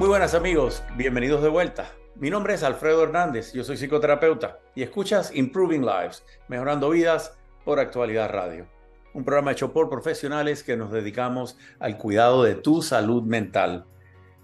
[0.00, 1.92] Muy buenas amigos, bienvenidos de vuelta.
[2.16, 7.78] Mi nombre es Alfredo Hernández, yo soy psicoterapeuta y escuchas Improving Lives, Mejorando Vidas por
[7.78, 8.66] Actualidad Radio.
[9.14, 13.84] Un programa hecho por profesionales que nos dedicamos al cuidado de tu salud mental.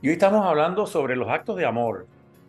[0.01, 2.07] Y hoy estamos hablando sobre los actos de amor.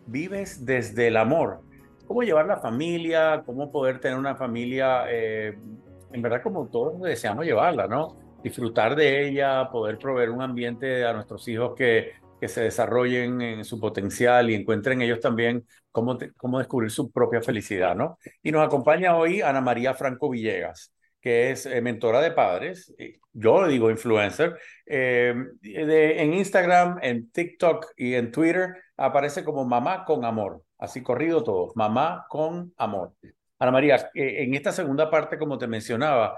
[0.08, 1.60] Vives desde el amor.
[2.06, 5.56] Cómo llevar la familia, cómo poder tener una familia, eh,
[6.12, 8.16] en verdad como todos deseamos llevarla, ¿no?
[8.42, 13.64] Disfrutar de ella, poder proveer un ambiente a nuestros hijos que que se desarrollen en
[13.64, 18.18] su potencial y encuentren ellos también cómo, cómo descubrir su propia felicidad, ¿no?
[18.42, 22.94] Y nos acompaña hoy Ana María Franco Villegas, que es eh, mentora de padres,
[23.32, 30.24] yo digo influencer, eh, en Instagram, en TikTok y en Twitter aparece como Mamá con
[30.24, 33.14] Amor, así corrido todo, Mamá con Amor.
[33.58, 36.36] Ana María, eh, en esta segunda parte, como te mencionaba,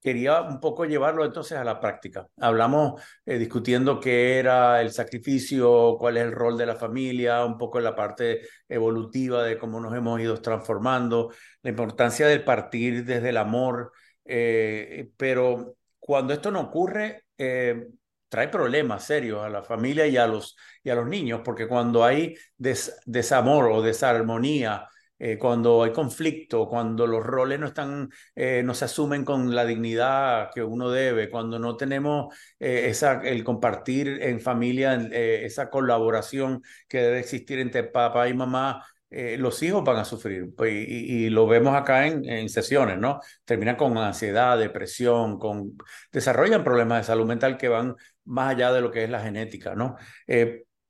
[0.00, 2.28] quería un poco llevarlo entonces a la práctica.
[2.40, 7.58] Hablamos eh, discutiendo qué era el sacrificio, cuál es el rol de la familia, un
[7.58, 11.32] poco la parte evolutiva de cómo nos hemos ido transformando,
[11.62, 13.92] la importancia del partir desde el amor,
[14.24, 17.88] eh, pero cuando esto no ocurre, eh,
[18.28, 22.04] trae problemas serios a la familia y a los, y a los niños, porque cuando
[22.04, 24.88] hay desamor o desarmonía,
[25.20, 29.64] eh, cuando hay conflicto, cuando los roles no están, eh, no se asumen con la
[29.64, 36.62] dignidad que uno debe, cuando no tenemos eh, esa, el compartir en familia, esa colaboración
[36.88, 40.54] que debe existir entre papá y mamá, los hijos van a sufrir.
[40.54, 43.20] Pues, y, lo vemos acá en, sesiones, ¿no?
[43.44, 45.76] Terminan con ansiedad, depresión, con,
[46.12, 49.74] desarrollan problemas de salud mental que van más allá de lo que es la genética,
[49.74, 49.96] ¿no?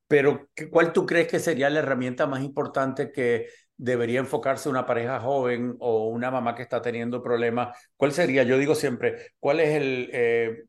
[0.09, 5.20] pero, ¿cuál tú crees que sería la herramienta más importante que debería enfocarse una pareja
[5.20, 7.76] joven o una mamá que está teniendo problemas?
[7.96, 8.42] ¿Cuál sería?
[8.42, 10.64] Yo digo siempre, ¿cuál es el eh,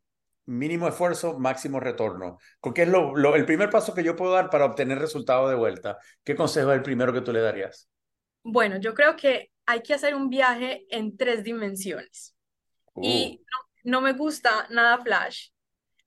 [0.49, 2.37] mínimo esfuerzo, máximo retorno?
[2.73, 5.97] ¿Qué es lo, el primer paso que yo puedo dar para obtener resultados de vuelta?
[6.23, 7.89] ¿Qué consejo es el primero que tú le darías?
[8.43, 12.35] Bueno, yo creo que hay que hacer un viaje en tres dimensiones.
[13.01, 13.89] Y uh.
[13.89, 15.49] no me gusta nada flash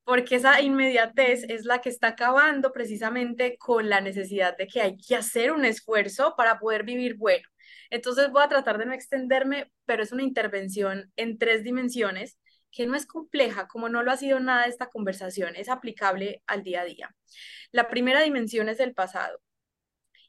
[0.04, 4.96] porque esa inmediatez es la que está acabando precisamente con la necesidad de que hay
[4.96, 7.48] que hacer un esfuerzo para poder vivir bueno.
[7.90, 12.38] Entonces voy a tratar de no extenderme, pero es una intervención en tres dimensiones
[12.72, 16.62] que no es compleja, como no lo ha sido nada esta conversación, es aplicable al
[16.64, 17.14] día a día.
[17.70, 19.40] La primera dimensión es el pasado.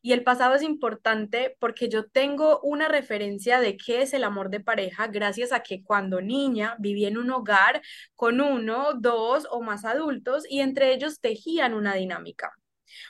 [0.06, 4.49] Y el pasado es importante porque yo tengo una referencia de qué es el amor
[4.49, 7.82] de pareja gracias a que cuando niña viví en un hogar
[8.13, 12.51] con uno, dos o más adultos y entre ellos tejían una dinámica.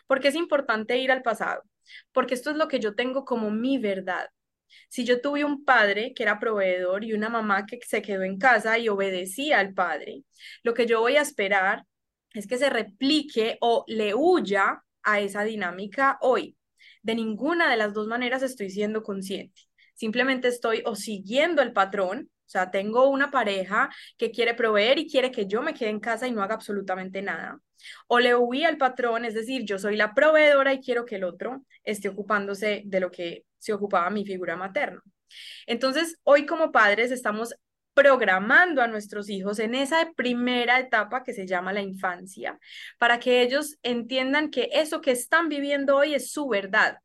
[0.05, 1.63] ¿Por qué es importante ir al pasado?
[2.11, 4.29] Porque esto es lo que yo tengo como mi verdad.
[4.89, 8.37] Si yo tuve un padre que era proveedor y una mamá que se quedó en
[8.37, 10.23] casa y obedecía al padre,
[10.63, 11.85] lo que yo voy a esperar
[12.33, 16.57] es que se replique o le huya a esa dinámica hoy.
[17.01, 19.61] De ninguna de las dos maneras estoy siendo consciente.
[19.93, 25.09] Simplemente estoy o siguiendo el patrón, o sea, tengo una pareja que quiere proveer y
[25.09, 27.59] quiere que yo me quede en casa y no haga absolutamente nada.
[28.07, 31.23] O le huí al patrón, es decir, yo soy la proveedora y quiero que el
[31.23, 35.01] otro esté ocupándose de lo que se ocupaba mi figura materna.
[35.65, 37.55] Entonces, hoy como padres estamos
[37.93, 42.59] programando a nuestros hijos en esa primera etapa que se llama la infancia,
[42.97, 46.97] para que ellos entiendan que eso que están viviendo hoy es su verdad.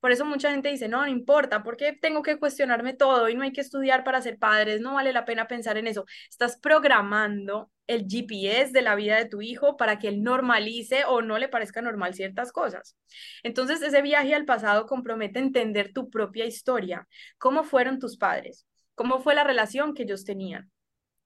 [0.00, 3.42] Por eso mucha gente dice, no, no importa, porque tengo que cuestionarme todo y no
[3.42, 6.06] hay que estudiar para ser padres, no vale la pena pensar en eso.
[6.30, 11.22] Estás programando el GPS de la vida de tu hijo para que él normalice o
[11.22, 12.96] no le parezca normal ciertas cosas.
[13.42, 19.20] Entonces, ese viaje al pasado compromete entender tu propia historia, cómo fueron tus padres, cómo
[19.20, 20.70] fue la relación que ellos tenían,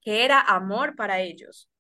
[0.01, 1.71] que era amor para ellos,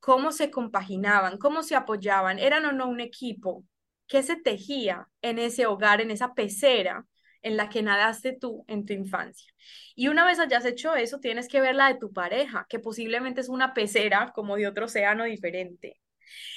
[0.00, 3.64] cómo se compaginaban, cómo se apoyaban, eran o no un equipo,
[4.08, 7.06] qué se tejía en ese hogar, en esa pecera
[7.42, 9.52] en la que nadaste tú en tu infancia.
[9.94, 13.40] Y una vez hayas hecho eso, tienes que ver la de tu pareja, que posiblemente
[13.40, 16.00] es una pecera como de otro océano diferente.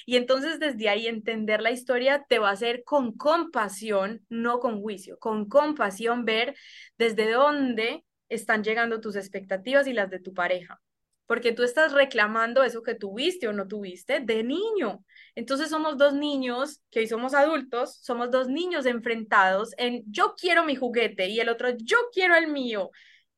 [0.05, 4.81] Y entonces desde ahí entender la historia te va a hacer con compasión, no con
[4.81, 6.55] juicio, con compasión ver
[6.97, 10.81] desde dónde están llegando tus expectativas y las de tu pareja.
[11.25, 15.05] porque tú estás reclamando eso que tuviste o no tuviste de niño.
[15.35, 20.65] Entonces somos dos niños que hoy somos adultos, somos dos niños enfrentados en yo quiero
[20.65, 22.91] mi juguete y el otro yo quiero el mío.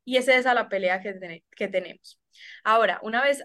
[0.05, 2.19] Y esa es la pelea que, que tenemos.
[2.63, 3.43] Ahora, una vez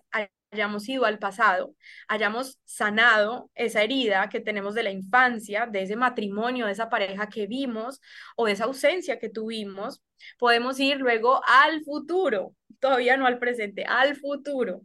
[0.51, 1.75] hayamos ido al pasado,
[2.09, 7.29] hayamos sanado esa herida que tenemos de la infancia, de ese matrimonio, de esa pareja
[7.29, 8.01] que vimos
[8.37, 10.03] o de esa ausencia que tuvimos,
[10.39, 14.83] podemos ir luego al futuro, todavía no al presente, al futuro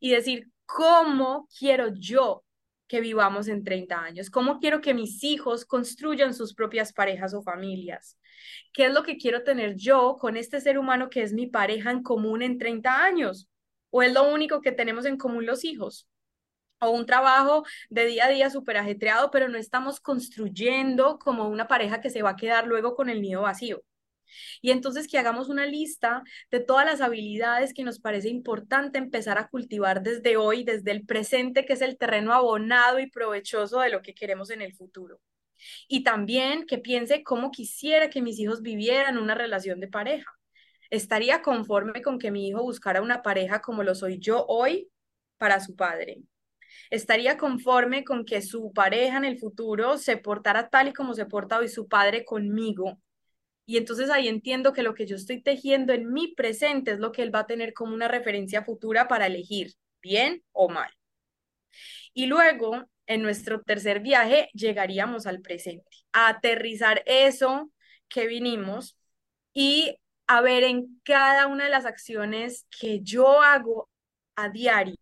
[0.00, 2.44] y decir, ¿cómo quiero yo
[2.86, 4.30] que vivamos en 30 años?
[4.30, 8.18] ¿Cómo quiero que mis hijos construyan sus propias parejas o familias?
[8.72, 11.90] ¿Qué es lo que quiero tener yo con este ser humano que es mi pareja
[11.90, 13.48] en común en 30 años?
[13.90, 16.08] ¿O es lo único que tenemos en común los hijos?
[16.80, 21.68] o un trabajo de día a día súper ajetreado, pero no estamos construyendo como una
[21.68, 23.82] pareja que se va a quedar luego con el nido vacío.
[24.60, 29.38] Y entonces que hagamos una lista de todas las habilidades que nos parece importante empezar
[29.38, 33.90] a cultivar desde hoy, desde el presente, que es el terreno abonado y provechoso de
[33.90, 35.20] lo que queremos en el futuro.
[35.88, 40.30] Y también que piense cómo quisiera que mis hijos vivieran una relación de pareja.
[40.90, 44.88] ¿Estaría conforme con que mi hijo buscara una pareja como lo soy yo hoy
[45.38, 46.18] para su padre?
[46.90, 51.26] ¿Estaría conforme con que su pareja en el futuro se portara tal y como se
[51.26, 53.00] porta hoy su padre conmigo?
[53.66, 57.12] Y entonces ahí entiendo que lo que yo estoy tejiendo en mi presente es lo
[57.12, 60.90] que él va a tener como una referencia futura para elegir, bien o mal.
[62.14, 67.70] Y luego, en nuestro tercer viaje, llegaríamos al presente, a aterrizar eso
[68.08, 68.96] que vinimos
[69.52, 73.88] y a ver en cada una de las acciones que yo hago
[74.36, 74.96] a diario,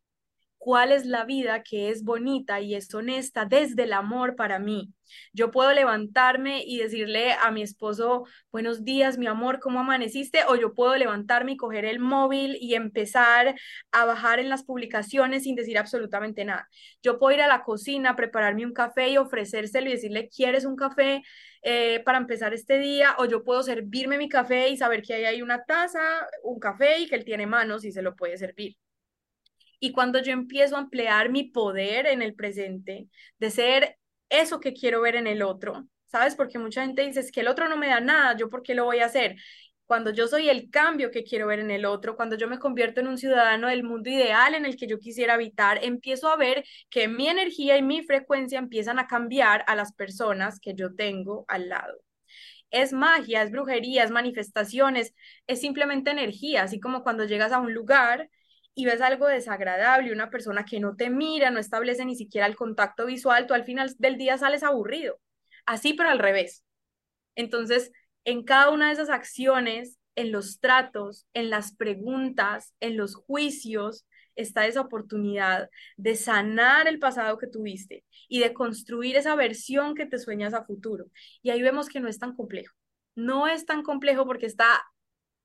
[0.64, 4.94] cuál es la vida que es bonita y es honesta desde el amor para mí.
[5.34, 10.40] Yo puedo levantarme y decirle a mi esposo, buenos días, mi amor, ¿cómo amaneciste?
[10.48, 13.54] O yo puedo levantarme y coger el móvil y empezar
[13.92, 16.66] a bajar en las publicaciones sin decir absolutamente nada.
[17.02, 20.76] Yo puedo ir a la cocina, prepararme un café y ofrecérselo y decirle, ¿quieres un
[20.76, 21.22] café?
[21.60, 25.24] Eh, para empezar este día, o yo puedo servirme mi café y saber que ahí
[25.26, 26.00] hay una taza,
[26.42, 28.78] un café y que él tiene manos y se lo puede servir.
[29.84, 33.06] Y cuando yo empiezo a emplear mi poder en el presente,
[33.38, 33.98] de ser
[34.30, 36.36] eso que quiero ver en el otro, ¿sabes?
[36.36, 38.74] Porque mucha gente dice, es que el otro no me da nada, ¿yo por qué
[38.74, 39.36] lo voy a hacer?
[39.84, 43.02] Cuando yo soy el cambio que quiero ver en el otro, cuando yo me convierto
[43.02, 46.64] en un ciudadano del mundo ideal en el que yo quisiera habitar, empiezo a ver
[46.88, 51.44] que mi energía y mi frecuencia empiezan a cambiar a las personas que yo tengo
[51.46, 52.00] al lado
[52.70, 55.14] es magia, es brujería, es manifestaciones,
[55.46, 58.30] es simplemente energía, así como cuando llegas a un lugar
[58.74, 62.56] y ves algo desagradable, una persona que no te mira, no establece ni siquiera el
[62.56, 65.20] contacto visual, tú al final del día sales aburrido.
[65.66, 66.64] Así, pero al revés.
[67.36, 67.92] Entonces,
[68.24, 74.06] en cada una de esas acciones, en los tratos, en las preguntas, en los juicios,
[74.36, 80.06] está esa oportunidad de sanar el pasado que tuviste y de construir esa versión que
[80.06, 81.06] te sueñas a futuro.
[81.42, 82.74] Y ahí vemos que no es tan complejo.
[83.14, 84.82] No es tan complejo porque está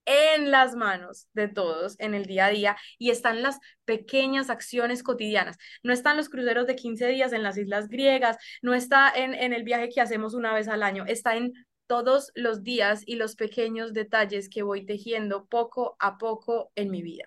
[0.10, 5.03] en las manos de todos en el día a día y están las pequeñas acciones
[5.03, 5.57] cotidianas.
[5.84, 9.53] No están los cruceros de 15 días en las islas griegas, no está en, en
[9.53, 11.53] el viaje que hacemos una vez al año, está en
[11.86, 17.03] todos los días y los pequeños detalles que voy tejiendo poco a poco en mi
[17.03, 17.26] vida.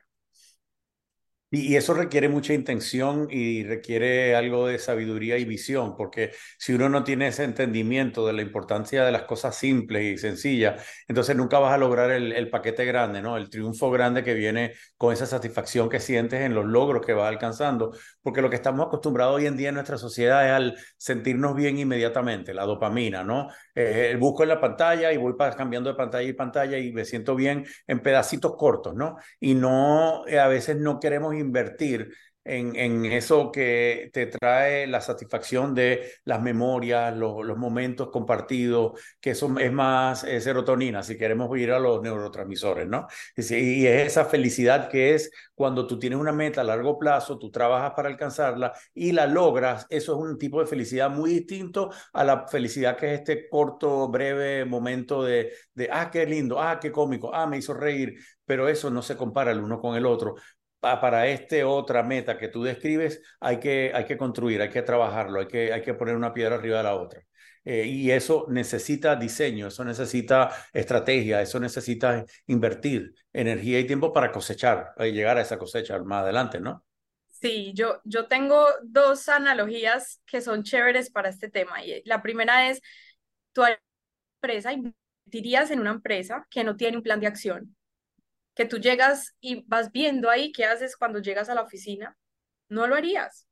[1.54, 6.88] Y, eso requiere mucha intención y requiere algo de sabiduría y visión, porque si uno
[6.88, 11.58] no tiene ese entendimiento de la importancia de las cosas simples y sencillas, entonces nunca
[11.58, 13.36] vas a lograr el, paquete grande, ¿no?
[13.36, 17.28] El triunfo grande que viene con esa satisfacción que sientes en los logros que vas
[17.28, 21.54] alcanzando, porque lo que estamos acostumbrados hoy en día en nuestra sociedad es al sentirnos
[21.54, 23.48] bien inmediatamente, la dopamina, ¿no?
[23.74, 27.34] Eh, busco en la pantalla y voy cambiando de pantalla y pantalla y me siento
[27.34, 29.16] bien en pedacitos cortos, ¿no?
[29.40, 32.12] Y no, eh, a veces no queremos invertir
[32.44, 39.58] en, eso que te trae la satisfacción de las memorias, los, momentos compartidos, que eso
[39.58, 43.06] es más serotonina, si queremos ir a los neurotransmisores, ¿no?
[43.36, 47.50] Y, es esa felicidad que es cuando tú tienes una meta a largo plazo, tú
[47.50, 52.24] trabajas para alcanzarla y la logras, eso es un tipo de felicidad muy distinto a
[52.24, 56.90] la felicidad que es este corto, breve momento de, de ah, qué lindo, ah, qué
[56.90, 58.14] cómico, ah, me hizo reír,
[58.44, 60.34] pero eso no se compara el uno con el otro
[60.82, 65.40] para este otra meta que tú describes, hay que, hay que construir, hay que trabajarlo,
[65.40, 67.22] hay que, hay que poner una piedra arriba de la otra.
[67.64, 74.32] Eh, y eso necesita diseño, eso necesita estrategia, eso necesita invertir energía y tiempo para
[74.32, 76.84] cosechar, y llegar a esa cosecha más adelante, ¿no?
[77.28, 81.84] Sí, yo, yo tengo dos analogías que son chéveres para este tema.
[81.84, 82.80] Y la primera es,
[83.52, 83.62] tu
[84.40, 87.76] empresa invertirías en una empresa que no tiene un plan de acción
[88.54, 92.16] que tú llegas y vas viendo ahí qué haces cuando llegas a la oficina,
[92.68, 93.46] no lo harías.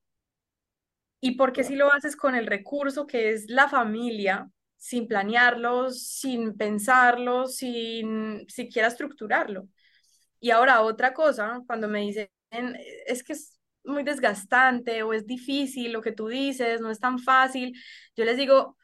[1.21, 6.57] ¿Y porque si lo haces con el recurso que es la familia, sin planearlo, sin
[6.57, 9.69] pensarlo, sin siquiera estructurarlo?
[10.41, 12.29] Y ahora otra cosa, cuando me dicen,
[13.07, 17.19] es que es muy desgastante o es difícil lo que tú dices, no es tan
[17.19, 17.75] fácil,
[18.17, 18.77] yo les digo,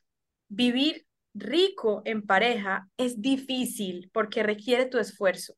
[0.48, 5.54] vivir rico en pareja es difícil porque requiere tu esfuerzo.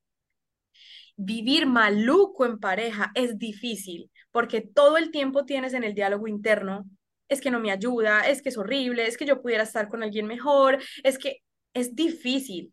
[1.21, 6.85] Vivir maluco en pareja es difícil porque todo el tiempo tienes en el diálogo interno,
[7.29, 10.05] es que no me ayuda, es que es horrible, es que yo pudiera estar con
[10.05, 11.39] alguien mejor, es que
[11.75, 12.73] es difícil.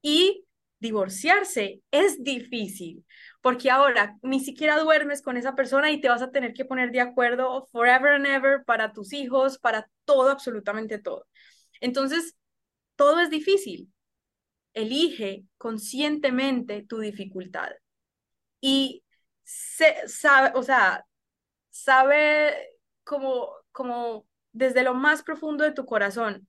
[0.00, 0.46] Y
[0.78, 3.04] divorciarse es difícil,
[3.42, 6.92] porque ahora ni siquiera duermes con esa persona y te vas a tener que poner
[6.92, 11.26] de acuerdo forever and ever para tus hijos, para todo, absolutamente todo.
[11.82, 12.36] Entonces,
[12.96, 13.92] todo es difícil.
[14.72, 17.72] Elige conscientemente tu dificultad.
[18.62, 19.04] Y
[19.42, 21.04] se, sabe, o sea,
[21.70, 22.54] sabe
[23.04, 26.48] como, como desde lo más profundo de tu corazón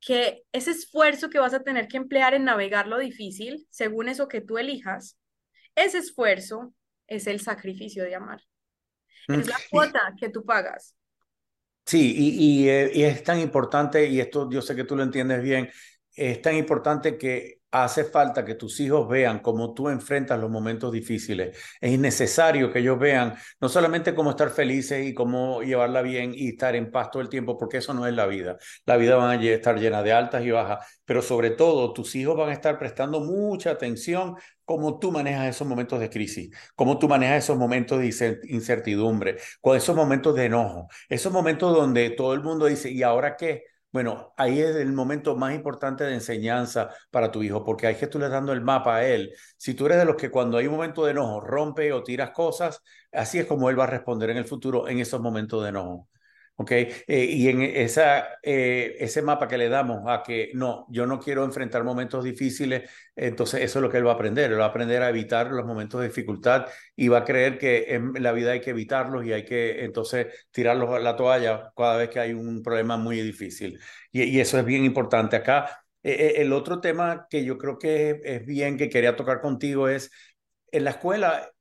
[0.00, 4.28] que ese esfuerzo que vas a tener que emplear en navegar lo difícil, según eso
[4.28, 5.18] que tú elijas,
[5.74, 6.72] ese esfuerzo
[7.08, 8.40] es el sacrificio de amar.
[9.26, 10.94] Es la mm, cuota que tú pagas.
[11.84, 15.42] Sí, y, eh, y, es tan importante, y esto yo sé que tú lo entiendes
[15.42, 15.70] bien,
[16.18, 20.90] es tan importante que hace falta que tus hijos vean cómo tú enfrentas los momentos
[20.92, 21.56] difíciles.
[21.80, 26.48] Es necesario que ellos vean no solamente cómo estar felices y cómo llevarla bien y
[26.50, 28.56] estar en paz todo el tiempo, porque eso no es la vida.
[28.86, 32.36] La vida va a estar llena de altas y bajas, pero sobre todo tus hijos
[32.36, 37.08] van a estar prestando mucha atención cómo tú manejas esos momentos de crisis, cómo tú
[37.08, 42.42] manejas esos momentos de incertidumbre, con esos momentos de enojo, esos momentos donde todo el
[42.42, 43.64] mundo dice, ¿y ahora qué?
[43.90, 48.06] Bueno, ahí es el momento más importante de enseñanza para tu hijo, porque hay que
[48.06, 49.32] tú le dando el mapa a él.
[49.56, 52.30] Si tú eres de los que cuando hay un momento de enojo rompe o tiras
[52.32, 52.82] cosas,
[53.12, 56.08] así es como él va a responder en el futuro en esos momentos de enojo.
[56.60, 56.70] ¿Ok?
[56.72, 61.20] Eh, y en esa, eh, ese mapa que le damos a que no, yo no
[61.20, 64.64] quiero enfrentar momentos difíciles, entonces eso es lo que él va a aprender, él va
[64.64, 68.32] a aprender a evitar los momentos de dificultad y va a creer que en la
[68.32, 72.20] vida hay que evitarlos y hay que entonces tirarlos a la toalla cada vez que
[72.20, 73.78] hay un problema muy difícil.
[74.12, 75.36] Y, y eso es bien importante.
[75.36, 79.88] Acá, eh, el otro tema que yo creo que es bien que quería tocar contigo
[79.88, 80.10] es,
[80.72, 81.52] en la escuela eh,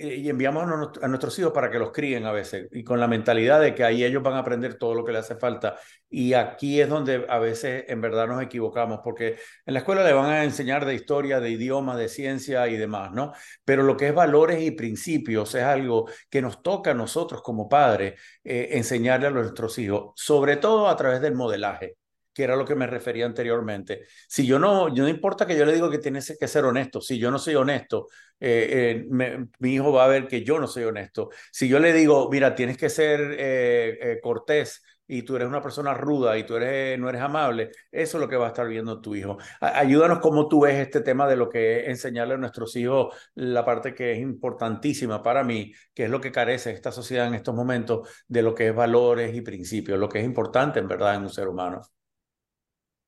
[0.00, 0.64] y enviamos
[1.02, 3.84] a nuestros hijos para que los críen a veces y con la mentalidad de que
[3.84, 5.76] ahí ellos van a aprender todo lo que les hace falta.
[6.08, 9.36] Y aquí es donde a veces en verdad nos equivocamos, porque
[9.66, 13.12] en la escuela le van a enseñar de historia, de idioma, de ciencia y demás,
[13.12, 13.32] ¿no?
[13.64, 17.68] Pero lo que es valores y principios es algo que nos toca a nosotros como
[17.68, 21.99] padres eh, enseñarle a nuestros hijos, sobre todo a través del modelaje
[22.32, 24.06] que era lo que me refería anteriormente.
[24.28, 27.18] Si yo no, no importa que yo le digo que tienes que ser honesto, si
[27.18, 28.08] yo no soy honesto,
[28.38, 31.30] eh, eh, mi hijo va a ver que yo no soy honesto.
[31.52, 35.92] Si yo le digo, mira, tienes que ser eh, cortés y tú eres una persona
[35.92, 39.00] ruda y tú eres, no eres amable, eso es lo que va a estar viendo
[39.00, 39.38] tu hijo.
[39.60, 43.64] ayúdanos cómo tú ves este tema de lo que es enseñarle a nuestros hijos la
[43.64, 47.54] parte que es importantísima para mí, que es lo que carece esta sociedad en estos
[47.56, 51.22] momentos de lo que es valores y principios, lo que es importante en verdad en
[51.22, 51.80] un ser humano.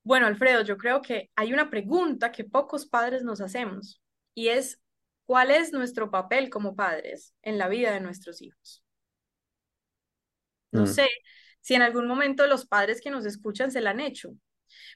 [0.05, 4.03] Bueno, Alfredo, yo creo que hay una pregunta que pocos padres nos hacemos
[4.34, 4.80] y es,
[5.26, 8.82] ¿cuál es nuestro papel como padres en la vida de nuestros hijos?
[10.72, 10.86] No mm.
[10.86, 11.09] sé
[11.61, 14.30] si en algún momento los padres que nos escuchan se la han hecho,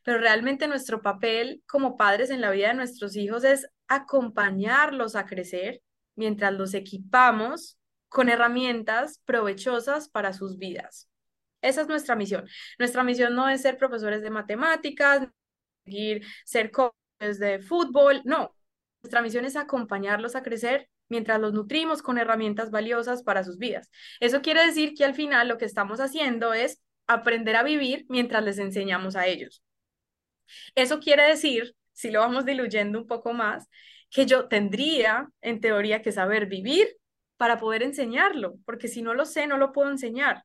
[0.02, 5.26] pero realmente nuestro papel como padres en la vida de nuestros hijos es acompañarlos a
[5.26, 5.82] crecer
[6.16, 7.78] mientras los equipamos
[8.09, 11.09] con herramientas provechosas para sus vidas.
[11.66, 12.48] Esa es nuestra misión.
[12.78, 15.28] Nuestra misión no es ser profesores de matemáticas,
[16.44, 18.54] ser coaches de fútbol, no.
[19.02, 23.90] Nuestra misión es acompañarlos a crecer mientras los nutrimos con herramientas valiosas para sus vidas.
[24.20, 28.42] Eso quiere decir que al final lo que estamos haciendo es aprender a vivir mientras
[28.44, 29.62] les enseñamos a ellos.
[30.74, 33.68] Eso quiere decir, si lo vamos diluyendo un poco más,
[34.10, 36.96] que yo tendría, en teoría, que saber vivir
[37.36, 40.44] para poder enseñarlo, porque si no lo sé, no lo puedo enseñar.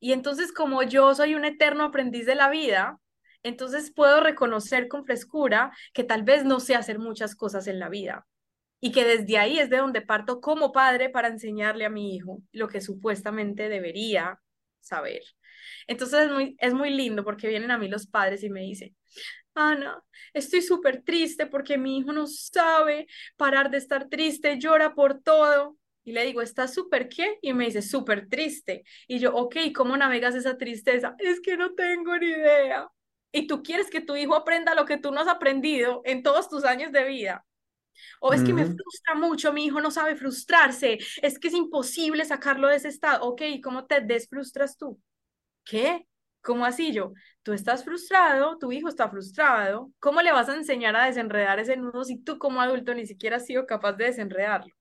[0.00, 2.98] Y entonces como yo soy un eterno aprendiz de la vida,
[3.42, 7.88] entonces puedo reconocer con frescura que tal vez no sé hacer muchas cosas en la
[7.88, 8.26] vida
[8.80, 12.42] y que desde ahí es de donde parto como padre para enseñarle a mi hijo
[12.52, 14.40] lo que supuestamente debería
[14.80, 15.22] saber.
[15.86, 18.94] Entonces es muy, es muy lindo porque vienen a mí los padres y me dicen,
[19.54, 25.22] Ana, estoy súper triste porque mi hijo no sabe parar de estar triste, llora por
[25.22, 25.76] todo.
[26.04, 27.38] Y le digo, ¿estás súper qué?
[27.40, 28.84] Y me dice, súper triste.
[29.08, 31.14] Y yo, ok, ¿cómo navegas esa tristeza?
[31.18, 32.88] Es que no tengo ni idea.
[33.32, 36.48] Y tú quieres que tu hijo aprenda lo que tú no has aprendido en todos
[36.48, 37.44] tus años de vida.
[38.20, 42.24] O es que me frustra mucho, mi hijo no sabe frustrarse, es que es imposible
[42.24, 43.24] sacarlo de ese estado.
[43.24, 45.00] Ok, ¿cómo te desfrustras tú?
[45.64, 46.06] ¿Qué?
[46.42, 47.12] ¿Cómo así yo?
[47.42, 49.90] Tú estás frustrado, tu hijo está frustrado.
[49.98, 53.36] ¿Cómo le vas a enseñar a desenredar ese nudo si tú como adulto ni siquiera
[53.36, 54.74] has sido capaz de desenredarlo?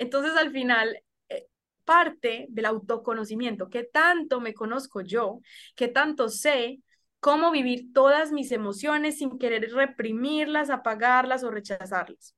[0.00, 0.98] Entonces, al final,
[1.28, 1.46] eh,
[1.84, 5.40] parte del autoconocimiento, qué tanto me conozco yo,
[5.76, 6.80] qué tanto sé
[7.20, 12.34] cómo vivir todas mis emociones sin querer reprimirlas, apagarlas o rechazarlas.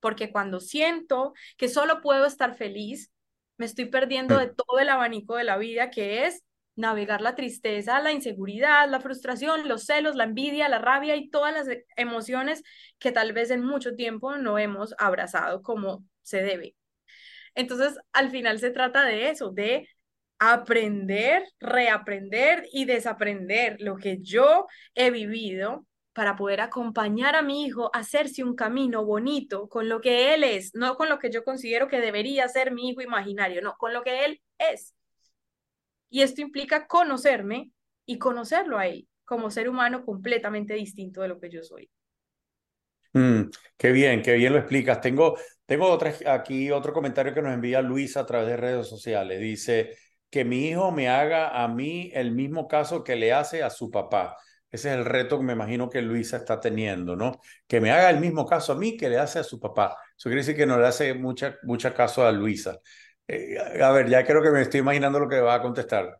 [0.00, 3.12] Porque cuando siento que solo puedo estar feliz,
[3.58, 6.42] me estoy perdiendo de todo el abanico de la vida que es
[6.74, 11.54] navegar la tristeza, la inseguridad, la frustración, los celos, la envidia, la rabia y todas
[11.54, 12.64] las emociones
[12.98, 16.74] que tal vez en mucho tiempo no hemos abrazado como se debe.
[17.54, 19.88] Entonces, al final se trata de eso, de
[20.38, 27.90] aprender, reaprender y desaprender lo que yo he vivido para poder acompañar a mi hijo
[27.94, 31.44] a hacerse un camino bonito con lo que él es, no con lo que yo
[31.44, 34.94] considero que debería ser mi hijo imaginario, no, con lo que él es.
[36.10, 37.72] Y esto implica conocerme
[38.06, 41.90] y conocerlo a él como ser humano completamente distinto de lo que yo soy.
[43.12, 45.00] Mm, qué bien, qué bien lo explicas.
[45.00, 45.36] Tengo,
[45.66, 49.40] tengo otra, aquí otro comentario que nos envía Luisa a través de redes sociales.
[49.40, 49.96] Dice
[50.30, 53.90] que mi hijo me haga a mí el mismo caso que le hace a su
[53.90, 54.36] papá.
[54.70, 57.40] Ese es el reto que me imagino que Luisa está teniendo, ¿no?
[57.68, 59.96] Que me haga el mismo caso a mí que le hace a su papá.
[60.16, 62.80] Eso quiere decir que no le hace mucha, mucha caso a Luisa.
[63.28, 66.18] Eh, a ver, ya creo que me estoy imaginando lo que va a contestar.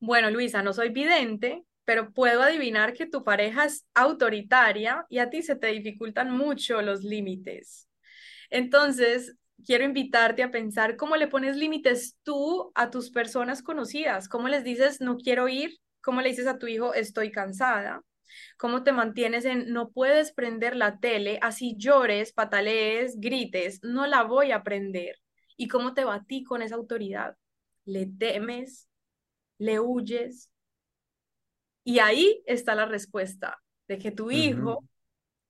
[0.00, 5.28] Bueno, Luisa, no soy vidente, pero puedo adivinar que tu pareja es autoritaria y a
[5.28, 7.87] ti se te dificultan mucho los límites.
[8.50, 14.48] Entonces, quiero invitarte a pensar cómo le pones límites tú a tus personas conocidas, cómo
[14.48, 18.02] les dices no quiero ir, cómo le dices a tu hijo estoy cansada,
[18.56, 24.22] cómo te mantienes en no puedes prender la tele, así llores, patalees, grites, no la
[24.22, 25.16] voy a prender.
[25.56, 27.36] ¿Y cómo te ti con esa autoridad?
[27.84, 28.88] ¿Le temes?
[29.58, 30.50] ¿Le huyes?
[31.84, 34.84] Y ahí está la respuesta de que tu hijo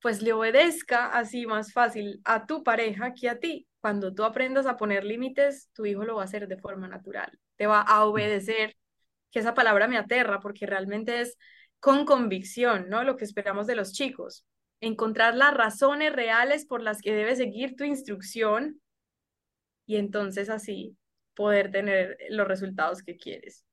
[0.01, 3.67] pues le obedezca así más fácil a tu pareja que a ti.
[3.81, 7.37] Cuando tú aprendas a poner límites, tu hijo lo va a hacer de forma natural.
[7.57, 8.75] Te va a obedecer,
[9.31, 11.37] que esa palabra me aterra porque realmente es
[11.79, 13.03] con convicción, ¿no?
[13.03, 14.45] Lo que esperamos de los chicos.
[14.81, 18.81] Encontrar las razones reales por las que debes seguir tu instrucción
[19.85, 20.97] y entonces así
[21.35, 23.65] poder tener los resultados que quieres.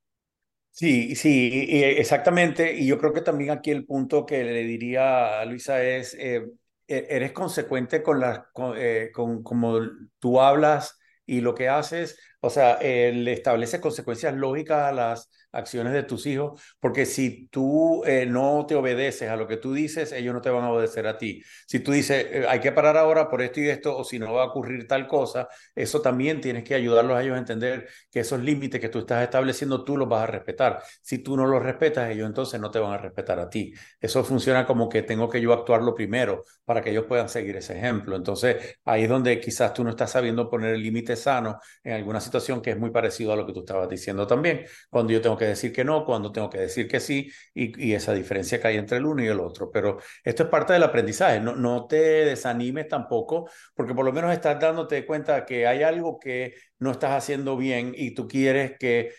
[0.79, 2.71] Sí, sí, exactamente.
[2.77, 6.45] Y yo creo que también aquí el punto que le diría a Luisa es, eh,
[6.87, 9.79] e-, eres consecuente con, la, eh, con, como
[10.19, 15.93] tú hablas y lo que haces, o sea, le establece consecuencias lógicas a las acciones
[15.93, 20.11] de tus hijos, porque si tú eh, no te obedeces a lo que tú dices,
[20.11, 21.41] ellos no te van a obedecer a ti.
[21.65, 24.33] Si tú dices, eh, hay que parar ahora por esto y esto, o si no
[24.33, 28.19] va a ocurrir tal cosa, eso también tienes que ayudarlos a ellos a entender que
[28.19, 30.81] esos límites que tú estás estableciendo, tú los vas a respetar.
[31.01, 33.73] Si tú no los respetas, ellos entonces no te van a respetar a ti.
[33.99, 37.77] Eso funciona como que tengo que yo actuarlo primero para que ellos puedan seguir ese
[37.77, 38.15] ejemplo.
[38.15, 42.19] Entonces, ahí es donde quizás tú no estás sabiendo poner el límite sano en alguna
[42.27, 44.65] situación que es muy parecido a lo que tú estabas diciendo también.
[44.89, 48.13] Cuando yo tengo que decir que no, cuando tengo que decir que sí, y, esa
[48.13, 49.71] diferencia que hay entre el uno y el otro.
[49.71, 54.31] Pero esto es parte del aprendizaje, no, no te desanimes tampoco, porque por lo menos
[54.31, 59.11] estás dándote cuenta que hay algo que no estás haciendo bien y tú quieres que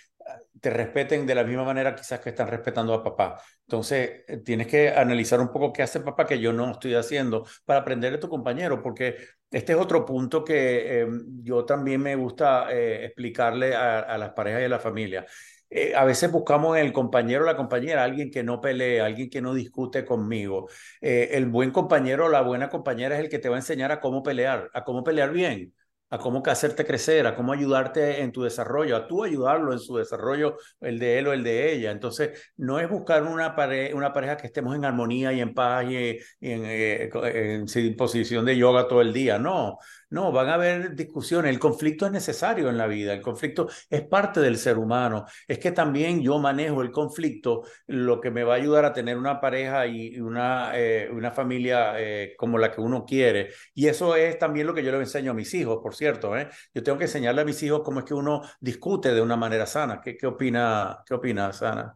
[0.61, 3.41] te respeten de la misma manera quizás que están respetando a papá.
[3.62, 7.47] Entonces, eh, tienes que analizar un poco qué hace papá que yo no estoy haciendo
[7.64, 9.16] para aprender de tu compañero, porque
[9.51, 14.62] este es otro punto que em, yo también me gusta eh, explicarle a, las parejas
[14.62, 15.26] y a la familia.
[15.70, 19.29] Eh, a veces buscamos en el compañero o la compañera alguien que no pelee, alguien
[19.29, 20.68] que no discute conmigo.
[21.01, 24.01] el buen compañero o la buena compañera es el que te va a enseñar a
[24.01, 25.74] cómo pelear, a cómo pelear bien
[26.11, 29.96] a cómo hacerte crecer, a cómo ayudarte en tu desarrollo, a tú ayudarlo en su
[29.96, 31.90] desarrollo, el de él o el de ella.
[31.90, 33.54] Entonces, no es buscar una,
[33.94, 38.56] una pareja que estemos en armonía y en paz y, en, eh, en, posición de
[38.56, 39.38] yoga todo el día.
[39.38, 39.78] No,
[40.11, 41.50] no, van a haber discusiones.
[41.50, 43.12] El conflicto es necesario en la vida.
[43.12, 45.26] El conflicto es parte del ser humano.
[45.46, 49.18] Es que también yo manejo el conflicto, lo que me va a ayudar a tener
[49.18, 53.50] una pareja y una, eh, una familia eh, como la que uno quiere.
[53.74, 56.36] Y eso es también lo que yo le enseño a mis hijos, por cierto.
[56.36, 56.48] ¿eh?
[56.74, 59.66] Yo tengo que enseñarle a mis hijos cómo es que uno discute de una manera
[59.66, 60.00] sana.
[60.00, 61.94] ¿Qué, qué opina, qué opina Sana?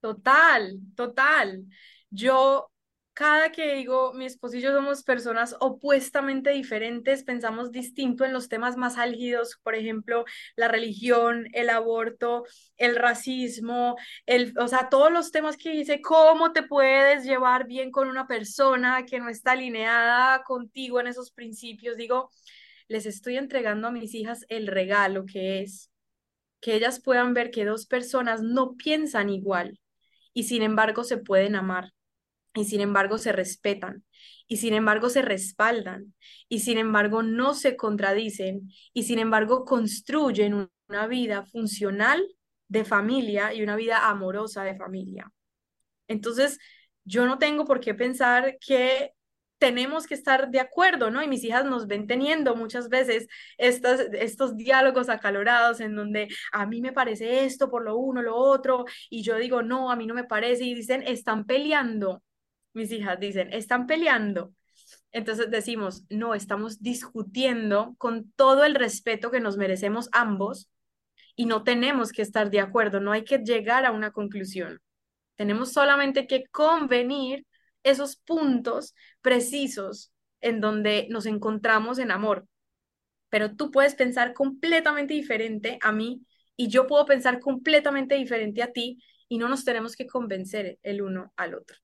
[0.00, 1.64] Total, total.
[2.10, 2.70] Yo
[3.18, 8.48] cada que digo, mi esposo y yo somos personas opuestamente diferentes, pensamos distinto en los
[8.48, 12.44] temas más álgidos, por ejemplo, la religión, el aborto,
[12.76, 17.90] el racismo, el, o sea, todos los temas que dice, cómo te puedes llevar bien
[17.90, 21.96] con una persona que no está alineada contigo en esos principios.
[21.96, 22.30] Digo,
[22.86, 25.90] les estoy entregando a mis hijas el regalo que es
[26.60, 29.80] que ellas puedan ver que dos personas no piensan igual
[30.34, 31.92] y sin embargo se pueden amar
[32.54, 34.04] y sin embargo se respetan
[34.46, 36.14] y sin embargo se respaldan
[36.48, 42.26] y sin embargo no se contradicen y sin embargo construyen una vida funcional
[42.68, 45.30] de familia y una vida amorosa de familia.
[46.06, 46.58] Entonces,
[47.04, 49.12] yo no tengo por qué pensar que
[49.58, 51.22] tenemos que estar de acuerdo, ¿no?
[51.22, 53.26] Y mis hijas nos ven teniendo muchas veces
[53.56, 58.36] estos, estos diálogos acalorados en donde a mí me parece esto por lo uno, lo
[58.36, 62.22] otro, y yo digo, no, a mí no me parece, y dicen, están peleando,
[62.78, 64.54] mis hijas dicen, están peleando.
[65.12, 70.70] Entonces decimos, no, estamos discutiendo con todo el respeto que nos merecemos ambos
[71.36, 74.80] y no tenemos que estar de acuerdo, no hay que llegar a una conclusión.
[75.36, 77.46] Tenemos solamente que convenir
[77.82, 82.46] esos puntos precisos en donde nos encontramos en amor.
[83.28, 86.22] Pero tú puedes pensar completamente diferente a mí
[86.56, 91.02] y yo puedo pensar completamente diferente a ti y no nos tenemos que convencer el
[91.02, 91.76] uno al otro.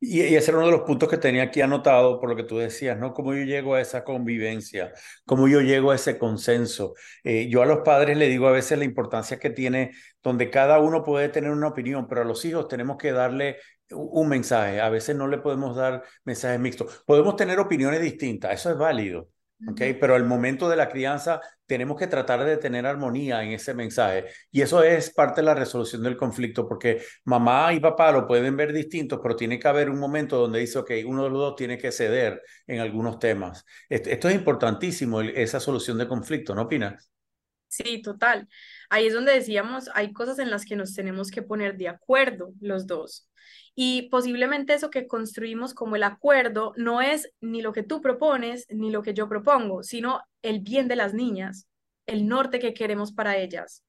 [0.00, 2.58] Y, ese era uno de los puntos que tenía aquí anotado por lo que tú
[2.58, 3.12] decías, ¿no?
[3.12, 4.92] Cómo yo llego a esa convivencia,
[5.26, 6.94] cómo yo llego a ese consenso.
[7.24, 9.92] Eh, yo a los padres le digo a veces la importancia que tiene,
[10.22, 13.56] donde cada uno puede tener una opinión, pero a los hijos tenemos que darle
[13.90, 14.80] un mensaje.
[14.80, 17.02] A veces no le podemos dar mensajes mixtos.
[17.06, 19.28] Podemos tener opiniones distintas, eso es válido.
[19.66, 23.74] Okay, pero al momento de la crianza tenemos que tratar de tener armonía en ese
[23.74, 24.26] mensaje.
[24.52, 28.56] Y eso es parte de la resolución del conflicto, porque mamá y papá lo pueden
[28.56, 31.56] ver distintos, pero tiene que haber un momento donde dice, ok, uno de los dos
[31.56, 33.64] tiene que ceder en algunos temas.
[33.88, 37.10] Esto, es importantísimo, esa solución de conflicto, ¿no opinas?
[37.66, 38.48] Sí, total.
[38.90, 42.52] Ahí es donde decíamos, hay cosas en las que nos tenemos que poner de acuerdo
[42.60, 43.28] los dos.
[43.74, 48.66] Y posiblemente eso que construimos como el acuerdo no es ni lo que tú propones
[48.70, 51.68] ni lo que yo propongo, sino el bien de las niñas,
[52.06, 53.84] el norte que queremos para ellas.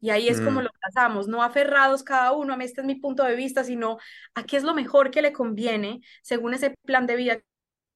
[0.00, 0.64] Y ahí es como mm.
[0.64, 3.98] lo trazamos, no aferrados cada uno, a mí este es mi punto de vista, sino
[4.34, 7.44] a qué es lo mejor que le conviene según ese plan de vida que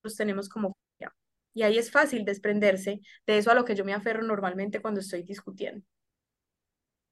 [0.03, 1.16] nosotros tenemos como familia.
[1.55, 5.01] Y ahí es fácil desprenderse de eso a lo que yo me aferro normalmente cuando
[5.01, 5.87] estoy discutiendo.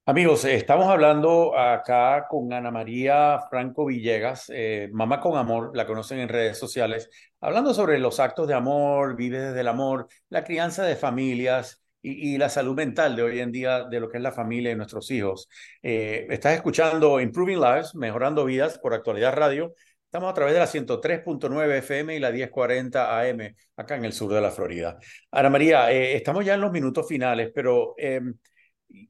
[0.05, 6.19] Amigos, estamos hablando acá con Ana María Franco Villegas, eh, Mamá con Amor, la conocen
[6.19, 7.09] en redes sociales,
[7.41, 12.37] hablando sobre los actos de amor, vive desde el amor, la crianza de familias y,
[12.37, 15.09] la salud mental de hoy en día de lo que es la familia y nuestros
[15.13, 15.49] hijos.
[15.85, 19.73] Eh, estás escuchando Improving Lives, Mejorando Vidas por Actualidad Radio.
[20.07, 24.33] Estamos a través de la 103.9 FM y la 1040 AM, acá en el sur
[24.33, 24.99] de la Florida.
[25.31, 28.35] Ana María, eh, estamos ya en los minutos finales, pero em,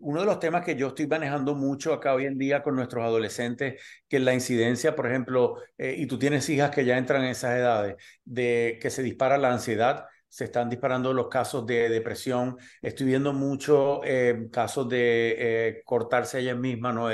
[0.01, 3.05] uno de los temas que yo estoy manejando mucho acá hoy en día con nuestros
[3.05, 7.31] adolescentes, que la incidencia, por ejemplo, eh, y tú tienes hijas que ya entran en
[7.31, 12.57] esas edades, de que se dispara la ansiedad, se están disparando los casos de depresión.
[12.81, 17.11] Estoy viendo muchos eh, casos de eh, cortarse ellas mismas, ¿no?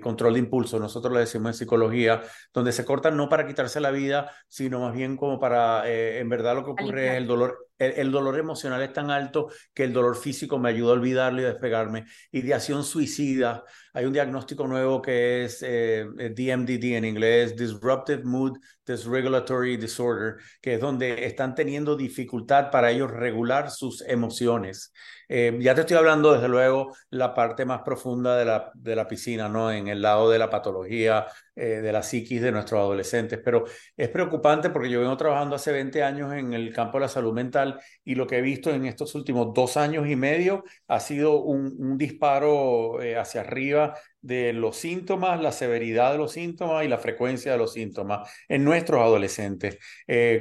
[0.00, 2.22] Control de impulso, nosotros lo decimos en psicología,
[2.52, 6.54] donde se cortan no para quitarse la vida, sino más bien como para, en verdad
[6.54, 10.16] lo que ocurre es el dolor, el, dolor emocional es tan alto que el dolor
[10.16, 12.06] físico me ayuda a olvidarlo y despegarme.
[12.30, 13.64] Ideación suicida.
[13.92, 20.74] Hay un diagnóstico nuevo que es DMDD eh, en inglés, Disruptive Mood Dysregulatory Disorder, que
[20.74, 24.92] es donde están teniendo dificultad para ellos regular sus emociones.
[25.34, 29.08] Eh, ya te estoy hablando, desde luego, la parte más profunda de la, de la
[29.08, 29.72] piscina, ¿no?
[29.72, 31.26] En el lado de la patología,
[31.56, 33.40] eh, de la psiquis de nuestros adolescentes.
[33.42, 33.64] Pero
[33.96, 37.32] es preocupante porque yo vengo trabajando hace 20 años en el campo de la salud
[37.32, 41.40] mental y lo que he visto en estos últimos dos años y medio ha sido
[41.40, 46.98] un, disparo eh, hacia arriba de los síntomas, la severidad de los síntomas y la
[46.98, 49.78] frecuencia de los síntomas en nuestros adolescentes.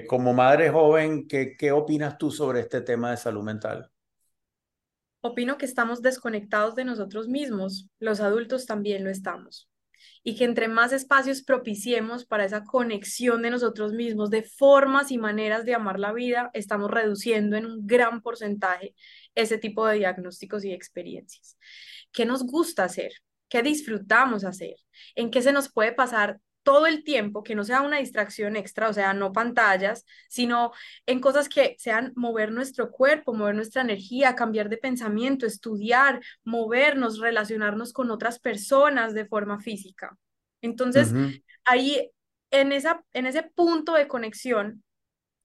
[0.07, 3.89] como madre joven, ¿qué, ¿qué opinas tú sobre este tema de salud mental?
[5.21, 9.69] Opino que estamos desconectados de nosotros mismos, los adultos también lo estamos,
[10.23, 15.19] y que entre más espacios propiciemos para esa conexión de nosotros mismos, de formas y
[15.19, 18.95] maneras de amar la vida, estamos reduciendo en un gran porcentaje
[19.35, 21.57] ese tipo de diagnósticos y experiencias.
[22.11, 23.11] ¿Qué nos gusta hacer?
[23.47, 24.75] ¿Qué disfrutamos hacer?
[25.15, 28.89] ¿En qué se nos puede pasar todo el tiempo, que no sea una distracción extra,
[28.89, 30.71] o sea, no pantallas, sino
[31.05, 37.19] en cosas que sean mover nuestro cuerpo, mover nuestra energía, cambiar de pensamiento, estudiar, movernos,
[37.19, 40.17] relacionarnos con otras personas de forma física.
[40.61, 41.13] Entonces,
[41.65, 42.11] ahí
[42.51, 44.83] en, esa, en ese punto de conexión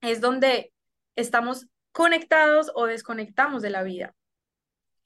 [0.01, 0.73] es donde
[1.14, 4.16] estamos conectados o desconectamos de la vida.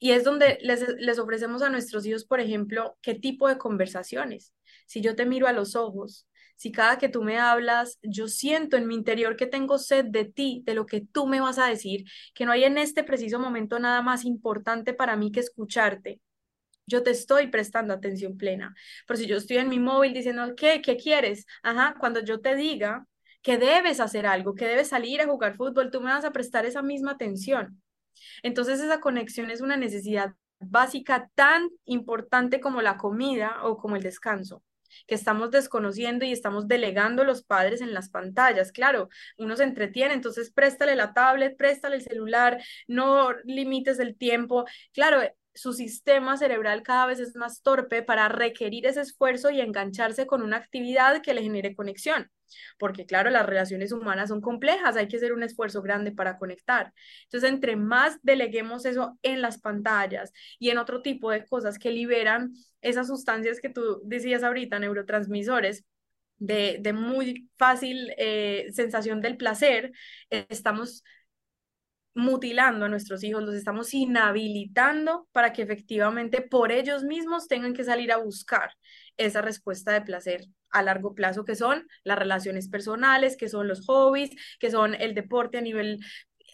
[0.03, 4.51] Y es donde les, les, ofrecemos a nuestros hijos, por ejemplo, qué tipo de conversaciones.
[4.87, 8.77] Si yo te miro a los ojos, si cada que tú me hablas, yo siento
[8.77, 11.67] en mi interior que tengo sed de ti, de lo que tú me vas a
[11.67, 16.19] decir, que no hay en este preciso momento nada más importante para mí que escucharte.
[16.87, 18.73] Yo te estoy prestando atención plena.
[19.05, 20.81] Pero si yo estoy en mi móvil diciendo, ¿qué?
[20.81, 21.45] ¿Qué quieres?
[21.61, 23.05] Ajá, cuando yo te diga
[23.43, 26.65] que debes hacer algo, que debes salir a jugar fútbol, tú me vas a prestar
[26.65, 27.81] esa misma atención.
[28.43, 34.03] Entonces esa conexión es una necesidad básica tan importante como la comida o como el
[34.03, 34.63] descanso
[35.07, 38.71] que estamos desconociendo y estamos delegando los padres en las pantallas.
[38.71, 44.65] Claro, uno se entretiene, entonces préstale la tablet, préstale el celular, no limites el tiempo.
[44.93, 45.21] Claro,
[45.53, 50.41] su sistema cerebral cada vez es más torpe para requerir ese esfuerzo y engancharse con
[50.41, 52.29] una actividad que le genere conexión
[52.77, 56.93] porque claro, las relaciones humanas son complejas, hay que hacer un esfuerzo grande para conectar.
[57.23, 61.91] Entonces, entre más deleguemos eso en las pantallas y en otro tipo de cosas que
[61.91, 65.85] liberan esas sustancias que tú decías ahorita, neurotransmisores,
[66.37, 69.91] de, de muy fácil eh, sensación del placer,
[70.29, 71.03] estamos
[72.13, 77.83] mutilando a nuestros hijos, los estamos inhabilitando para que efectivamente por ellos mismos tengan que
[77.83, 78.71] salir a buscar
[79.17, 83.85] esa respuesta de placer a largo plazo, que son las relaciones personales, que son los
[83.85, 85.99] hobbies, que son el deporte a nivel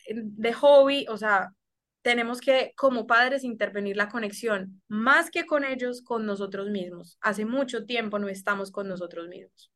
[0.08, 1.52] eh, de hobby, o sea,
[2.02, 7.18] tenemos que como padres intervenir la conexión, más que con ellos, con nosotros mismos.
[7.22, 9.72] Hace mucho tiempo no estamos con nosotros mismos.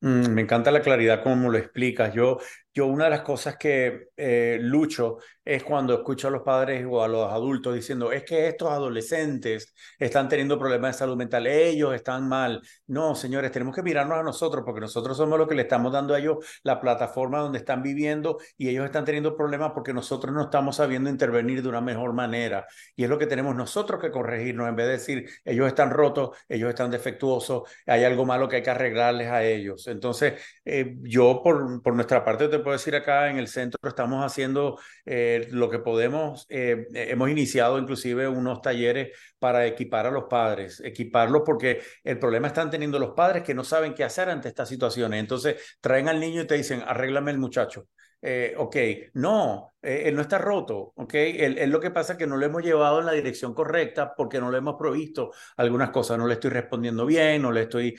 [0.00, 2.14] Mm, me encanta la claridad como lo explicas.
[2.14, 2.38] Yo
[2.74, 7.02] yo una de las cosas que eh, lucho es cuando escucho a los padres o
[7.02, 11.94] a los adultos diciendo, es que estos adolescentes están teniendo problemas de salud mental, ellos
[11.94, 12.60] están mal.
[12.86, 16.14] No, señores, tenemos que mirarnos a nosotros porque nosotros somos los que le estamos dando
[16.14, 20.42] a ellos la plataforma donde están viviendo y ellos están teniendo problemas porque nosotros no
[20.42, 22.66] estamos sabiendo intervenir de una mejor manera.
[22.96, 26.36] Y es lo que tenemos nosotros que corregirnos en vez de decir, ellos están rotos,
[26.48, 29.86] ellos están defectuosos, hay algo malo que hay que arreglarles a ellos.
[29.86, 34.24] Entonces, eh, yo por, por nuestra parte te puedo decir acá en el centro, estamos
[34.24, 36.46] haciendo eh, lo que podemos.
[36.48, 42.48] Eh, hemos iniciado inclusive unos talleres para equipar a los padres, equiparlos porque el problema
[42.48, 45.20] están teniendo los padres que no saben qué hacer ante estas situaciones.
[45.20, 47.86] Entonces traen al niño y te dicen, arréglame el muchacho.
[48.26, 48.76] Eh, ok,
[49.14, 52.62] no, él no está roto, ok, él, lo que pasa es que no lo hemos
[52.62, 56.48] llevado en la dirección correcta porque no le hemos provisto algunas cosas, no le estoy
[56.48, 57.94] respondiendo bien, no le estoy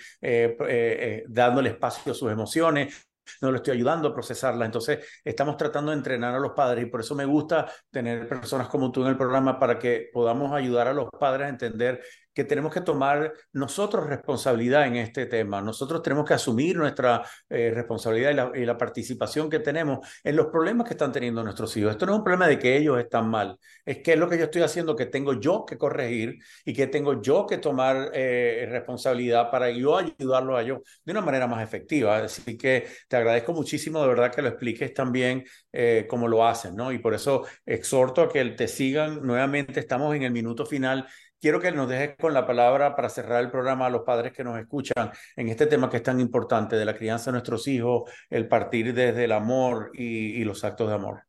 [1.28, 3.07] dando el espacio a sus emociones,
[3.42, 4.66] no lo estoy ayudando a procesarla.
[4.66, 8.68] Entonces, estamos tratando de entrenar a los padres y por eso me gusta tener personas
[8.68, 12.02] como tú en el programa para que podamos ayudar a los padres a entender
[12.36, 15.62] que tenemos que tomar nosotros responsabilidad en este tema.
[15.62, 20.86] Nosotros tenemos que asumir nuestra eh, responsabilidad y la, participación que tenemos en los problemas
[20.86, 21.92] que están teniendo nuestros hijos.
[21.92, 24.38] Esto no es un problema de que ellos están mal, es que es lo que
[24.38, 28.68] yo estoy haciendo que tengo yo que corregir y que tengo yo que tomar eh,
[28.70, 32.18] responsabilidad para yo ayudarlos a ellos de una manera más efectiva.
[32.18, 36.76] Así que te agradezco muchísimo de verdad que lo expliques también eh, cómo lo hacen,
[36.76, 36.92] ¿no?
[36.92, 39.26] Y por eso exhorto a que te sigan.
[39.26, 41.08] Nuevamente estamos en el minuto final
[41.40, 44.44] quiero que nos dejes con la palabra para cerrar el programa a los padres que
[44.44, 48.10] nos escuchan en este tema que es tan importante de la crianza de nuestros hijos,
[48.30, 51.24] el partir desde el amor y, los actos de amor.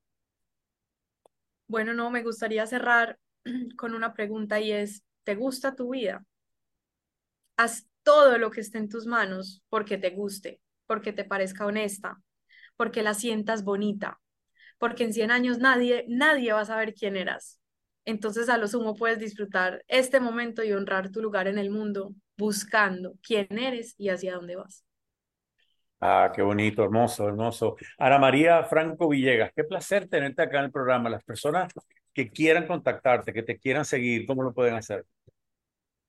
[1.69, 3.19] Bueno, no, me gustaría cerrar
[3.77, 6.25] con una pregunta y es, ¿te gusta tu vida?
[7.57, 12.21] Haz todo lo que esté en tus manos porque te guste, porque te parezca honesta,
[12.77, 14.21] porque la sientas bonita,
[14.79, 17.61] porque en 100 años nadie, nadie va a saber quién eras
[18.07, 22.15] entonces a lo sumo puedes disfrutar este momento y honrar tu lugar en el mundo
[22.39, 24.85] buscando quién eres y hacia dónde vas.
[26.01, 27.77] Ah, qué bonito, hermoso, hermoso.
[27.99, 31.09] Ana María Franco Villegas, qué placer tenerte acá en el programa.
[31.11, 31.73] Las personas
[32.13, 35.05] que quieran contactarte, que te quieran seguir, ¿cómo lo pueden hacer?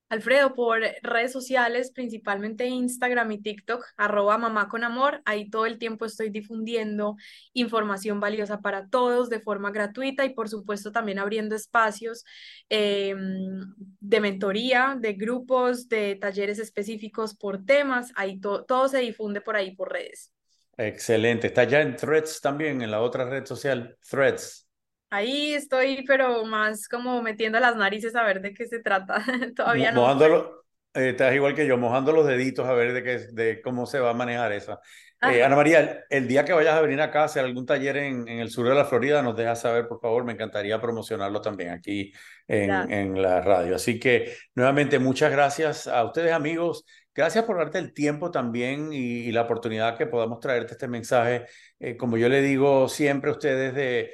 [0.10, 5.22] Alfredo, por redes sociales, principalmente Instagram y TikTok, arroba mamá con amor.
[5.26, 7.18] Ahí todo el tiempo estoy difundiendo
[7.54, 12.24] información valiosa para todos de forma gratuita y por supuesto también abriendo espacios
[12.70, 18.12] em, de mentoría, de grupos, de talleres específicos por temas.
[18.16, 20.32] Ahí todo se difunde por ahí por redes.
[20.78, 21.48] Excelente.
[21.48, 24.67] Está ya en Threads también, en la otra red social, Threads.
[25.10, 29.24] Ahí estoy, pero más como metiendo las narices a ver de qué se trata.
[29.56, 30.58] Todavía no.
[30.94, 34.00] Eh, estás igual que yo, mojando los deditos a ver de, qué, de cómo se
[34.00, 34.80] va a manejar esa.
[35.22, 38.28] Eh, Ana María, el, día que vayas a venir acá a hacer algún taller en,
[38.28, 40.24] en, el sur de la Florida, nos dejas saber, por favor.
[40.24, 42.12] Me encantaría promocionarlo también aquí
[42.48, 43.76] en, en la radio.
[43.76, 46.84] Así que, nuevamente, muchas gracias a ustedes, amigos.
[47.18, 51.46] Gracias por darte el tiempo también y, la oportunidad que podamos traerte este mensaje.
[51.80, 54.14] Eh, como yo le digo siempre a ustedes, de,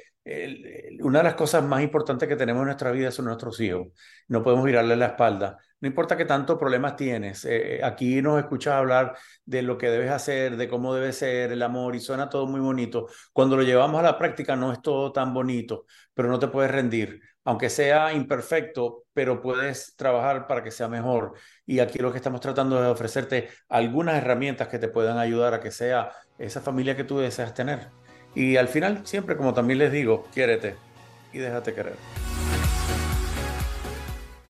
[1.00, 3.88] una de las cosas más importantes que tenemos en nuestra vida son nuestros hijos.
[4.28, 5.58] No podemos girarle la espalda.
[5.80, 7.44] No importa qué tantos problemas tienes.
[7.44, 11.62] Eh, aquí nos escuchas hablar de lo que debes hacer, de cómo debe ser el
[11.62, 13.08] amor y suena todo muy bonito.
[13.34, 16.70] Cuando lo llevamos a la práctica no es todo tan bonito, pero no te puedes
[16.70, 17.20] rendir.
[17.44, 21.34] Aunque sea imperfecto, pero puedes trabajar para que sea mejor.
[21.66, 25.60] Y aquí lo que estamos tratando es ofrecerte algunas herramientas que te puedan ayudar a
[25.60, 27.90] que sea esa familia que tú deseas tener.
[28.34, 30.74] Y al final, siempre, como también les digo, quiérete
[31.32, 32.23] y déjate querer.